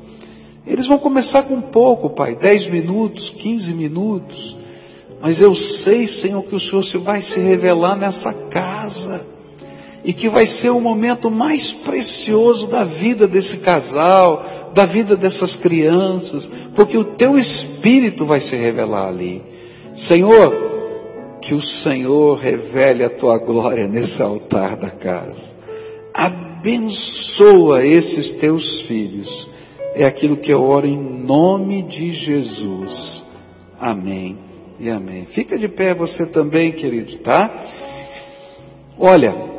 Eles 0.65 0.87
vão 0.87 0.99
começar 0.99 1.43
com 1.43 1.61
pouco, 1.61 2.09
Pai, 2.09 2.35
10 2.35 2.67
minutos, 2.67 3.29
15 3.29 3.73
minutos. 3.73 4.57
Mas 5.21 5.41
eu 5.41 5.55
sei, 5.55 6.05
Senhor, 6.05 6.43
que 6.43 6.55
o 6.55 6.59
Senhor 6.59 6.83
vai 7.01 7.21
se 7.21 7.39
revelar 7.39 7.95
nessa 7.95 8.33
casa. 8.49 9.25
E 10.03 10.11
que 10.11 10.27
vai 10.27 10.45
ser 10.45 10.69
o 10.69 10.81
momento 10.81 11.31
mais 11.31 11.71
precioso 11.71 12.67
da 12.67 12.83
vida 12.83 13.27
desse 13.27 13.57
casal, 13.57 14.71
da 14.73 14.85
vida 14.85 15.15
dessas 15.15 15.55
crianças, 15.55 16.51
porque 16.75 16.97
o 16.97 17.05
teu 17.05 17.37
Espírito 17.37 18.25
vai 18.25 18.39
se 18.39 18.55
revelar 18.55 19.07
ali. 19.07 19.41
Senhor, 19.93 20.73
que 21.41 21.53
o 21.53 21.61
Senhor 21.61 22.37
revele 22.37 23.03
a 23.03 23.09
tua 23.09 23.37
glória 23.37 23.87
nesse 23.87 24.21
altar 24.21 24.75
da 24.75 24.89
casa. 24.89 25.53
Abençoa 26.13 27.85
esses 27.85 28.31
teus 28.31 28.81
filhos. 28.81 29.49
É 29.95 30.05
aquilo 30.05 30.37
que 30.37 30.51
eu 30.51 30.63
oro 30.63 30.87
em 30.87 30.97
nome 30.97 31.81
de 31.81 32.11
Jesus. 32.11 33.23
Amém 33.79 34.37
e 34.79 34.89
amém. 34.89 35.25
Fica 35.25 35.57
de 35.57 35.67
pé 35.67 35.93
você 35.93 36.25
também, 36.25 36.71
querido, 36.71 37.17
tá? 37.17 37.65
Olha, 38.97 39.52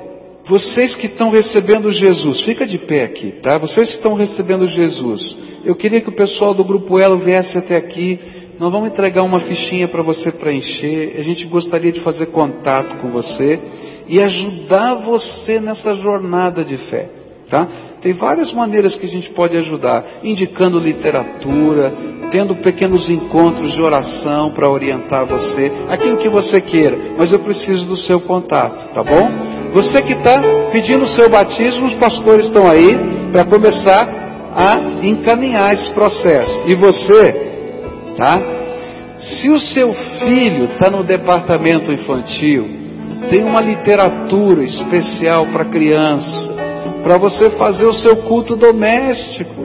vocês 0.45 0.95
que 0.95 1.07
estão 1.07 1.31
recebendo 1.31 1.91
Jesus, 1.91 2.43
fica 2.43 2.67
de 2.67 2.79
pé 2.79 3.05
aqui, 3.05 3.33
tá? 3.33 3.57
Vocês 3.57 3.91
que 3.91 3.97
estão 3.97 4.15
recebendo 4.15 4.67
Jesus, 4.67 5.37
eu 5.65 5.75
queria 5.75 6.01
que 6.01 6.11
o 6.11 6.13
pessoal 6.13 6.53
do 6.53 6.63
grupo 6.63 6.99
Elo 6.99 7.19
viesse 7.19 7.57
até 7.57 7.77
aqui 7.77 8.21
nós 8.59 8.71
vamos 8.71 8.89
entregar 8.89 9.23
uma 9.23 9.41
fichinha 9.41 9.89
para 9.89 10.03
você 10.03 10.31
preencher. 10.31 11.17
A 11.19 11.23
gente 11.23 11.45
gostaria 11.47 11.91
de 11.91 11.99
fazer 11.99 12.27
contato 12.27 12.97
com 12.97 13.09
você 13.09 13.59
e 14.07 14.21
ajudar 14.21 14.95
você 14.95 15.59
nessa 15.59 15.95
jornada 15.95 16.63
de 16.63 16.77
fé, 16.77 17.09
tá? 17.51 17.67
Tem 18.01 18.13
várias 18.13 18.53
maneiras 18.53 18.95
que 18.95 19.07
a 19.07 19.09
gente 19.09 19.31
pode 19.31 19.57
ajudar, 19.57 20.05
indicando 20.23 20.79
literatura, 20.79 21.93
tendo 22.31 22.55
pequenos 22.55 23.09
encontros 23.09 23.73
de 23.73 23.83
oração 23.83 24.53
para 24.53 24.69
orientar 24.69 25.27
você, 25.27 25.73
aquilo 25.89 26.19
que 26.19 26.29
você 26.29 26.61
queira, 26.61 26.99
mas 27.17 27.33
eu 27.33 27.39
preciso 27.39 27.87
do 27.87 27.97
seu 27.97 28.21
contato, 28.21 28.93
tá 28.93 29.03
bom? 29.03 29.54
Você 29.75 30.01
que 30.01 30.13
está 30.13 30.41
pedindo 30.71 31.03
o 31.03 31.07
seu 31.07 31.29
batismo, 31.29 31.85
os 31.85 31.95
pastores 31.95 32.47
estão 32.47 32.67
aí 32.67 32.97
para 33.33 33.45
começar 33.45 34.09
a 34.55 34.79
encaminhar 35.05 35.75
esse 35.75 35.91
processo. 35.91 36.63
E 36.65 36.77
você 36.77 37.53
tá? 38.17 38.41
Se 39.17 39.51
o 39.51 39.59
seu 39.59 39.93
filho 39.93 40.67
está 40.67 40.91
no 40.91 41.03
departamento 41.03 41.93
infantil, 41.93 42.69
tem 43.29 43.43
uma 43.43 43.61
literatura 43.61 44.63
especial 44.63 45.47
para 45.47 45.65
criança, 45.65 46.55
para 47.03 47.17
você 47.17 47.51
fazer 47.51 47.87
o 47.87 47.93
seu 47.93 48.17
culto 48.17 48.55
doméstico, 48.55 49.65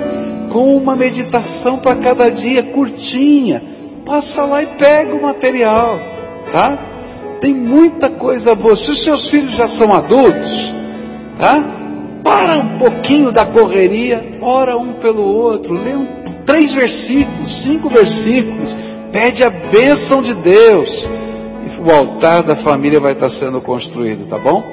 com 0.49 0.76
uma 0.76 0.95
meditação 0.95 1.78
para 1.78 1.95
cada 1.97 2.32
dia 2.32 2.64
curtinha. 2.64 3.62
Passa 4.03 4.43
lá 4.43 4.64
e 4.64 4.66
pega 4.66 5.14
o 5.14 5.22
material, 5.22 5.99
tá? 6.51 6.89
Tem 7.40 7.54
muita 7.54 8.10
coisa 8.10 8.54
boa. 8.54 8.76
Se 8.76 8.92
os 8.92 9.04
seus 9.04 9.30
filhos 9.30 9.54
já 9.54 9.68
são 9.68 9.94
adultos, 9.94 10.74
tá? 11.38 11.76
Para 12.24 12.58
um 12.58 12.78
pouquinho 12.78 13.32
da 13.32 13.46
correria, 13.46 14.38
ora 14.42 14.78
um 14.78 14.94
pelo 14.94 15.24
outro, 15.24 15.74
lê 15.74 15.96
um 15.96 16.20
três 16.46 16.74
versículos, 16.74 17.64
cinco 17.64 17.90
versículos, 17.90 18.76
pede 19.12 19.44
a 19.44 19.50
bênção 19.50 20.22
de 20.22 20.34
Deus. 20.34 21.08
E 21.66 21.80
o 21.80 21.94
altar 21.94 22.44
da 22.44 22.56
família 22.56 23.00
vai 23.00 23.14
estar 23.14 23.30
sendo 23.30 23.62
construído, 23.62 24.28
tá 24.28 24.38
bom? 24.38 24.64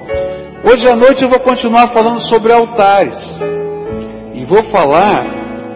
Hoje 0.64 0.88
à 0.88 0.96
noite 0.96 1.22
eu 1.22 1.28
vou 1.28 1.38
continuar 1.38 1.86
falando 1.88 2.18
sobre 2.18 2.52
altares. 2.52 3.36
E 4.34 4.44
vou 4.44 4.62
falar 4.62 5.26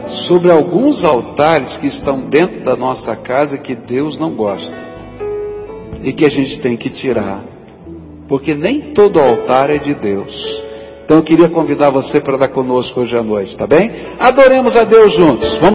sobre 0.08 0.50
alguns 0.50 1.04
altares 1.04 1.76
que 1.76 1.86
estão 1.86 2.20
dentro 2.20 2.64
da 2.64 2.74
nossa 2.74 3.14
casa 3.14 3.56
que 3.56 3.74
Deus 3.74 4.18
não 4.18 4.34
gosta. 4.34 4.89
E 6.02 6.12
que 6.12 6.24
a 6.24 6.30
gente 6.30 6.60
tem 6.60 6.76
que 6.76 6.88
tirar. 6.88 7.42
Porque 8.28 8.54
nem 8.54 8.80
todo 8.80 9.18
altar 9.18 9.70
é 9.70 9.78
de 9.78 9.94
Deus. 9.94 10.62
Então 11.04 11.18
eu 11.18 11.24
queria 11.24 11.48
convidar 11.48 11.90
você 11.90 12.20
para 12.20 12.36
dar 12.36 12.46
conosco 12.46 13.00
hoje 13.00 13.18
à 13.18 13.22
noite, 13.22 13.56
tá 13.56 13.66
bem? 13.66 13.90
Adoremos 14.18 14.76
a 14.76 14.84
Deus 14.84 15.12
juntos. 15.12 15.54
Vamos 15.54 15.68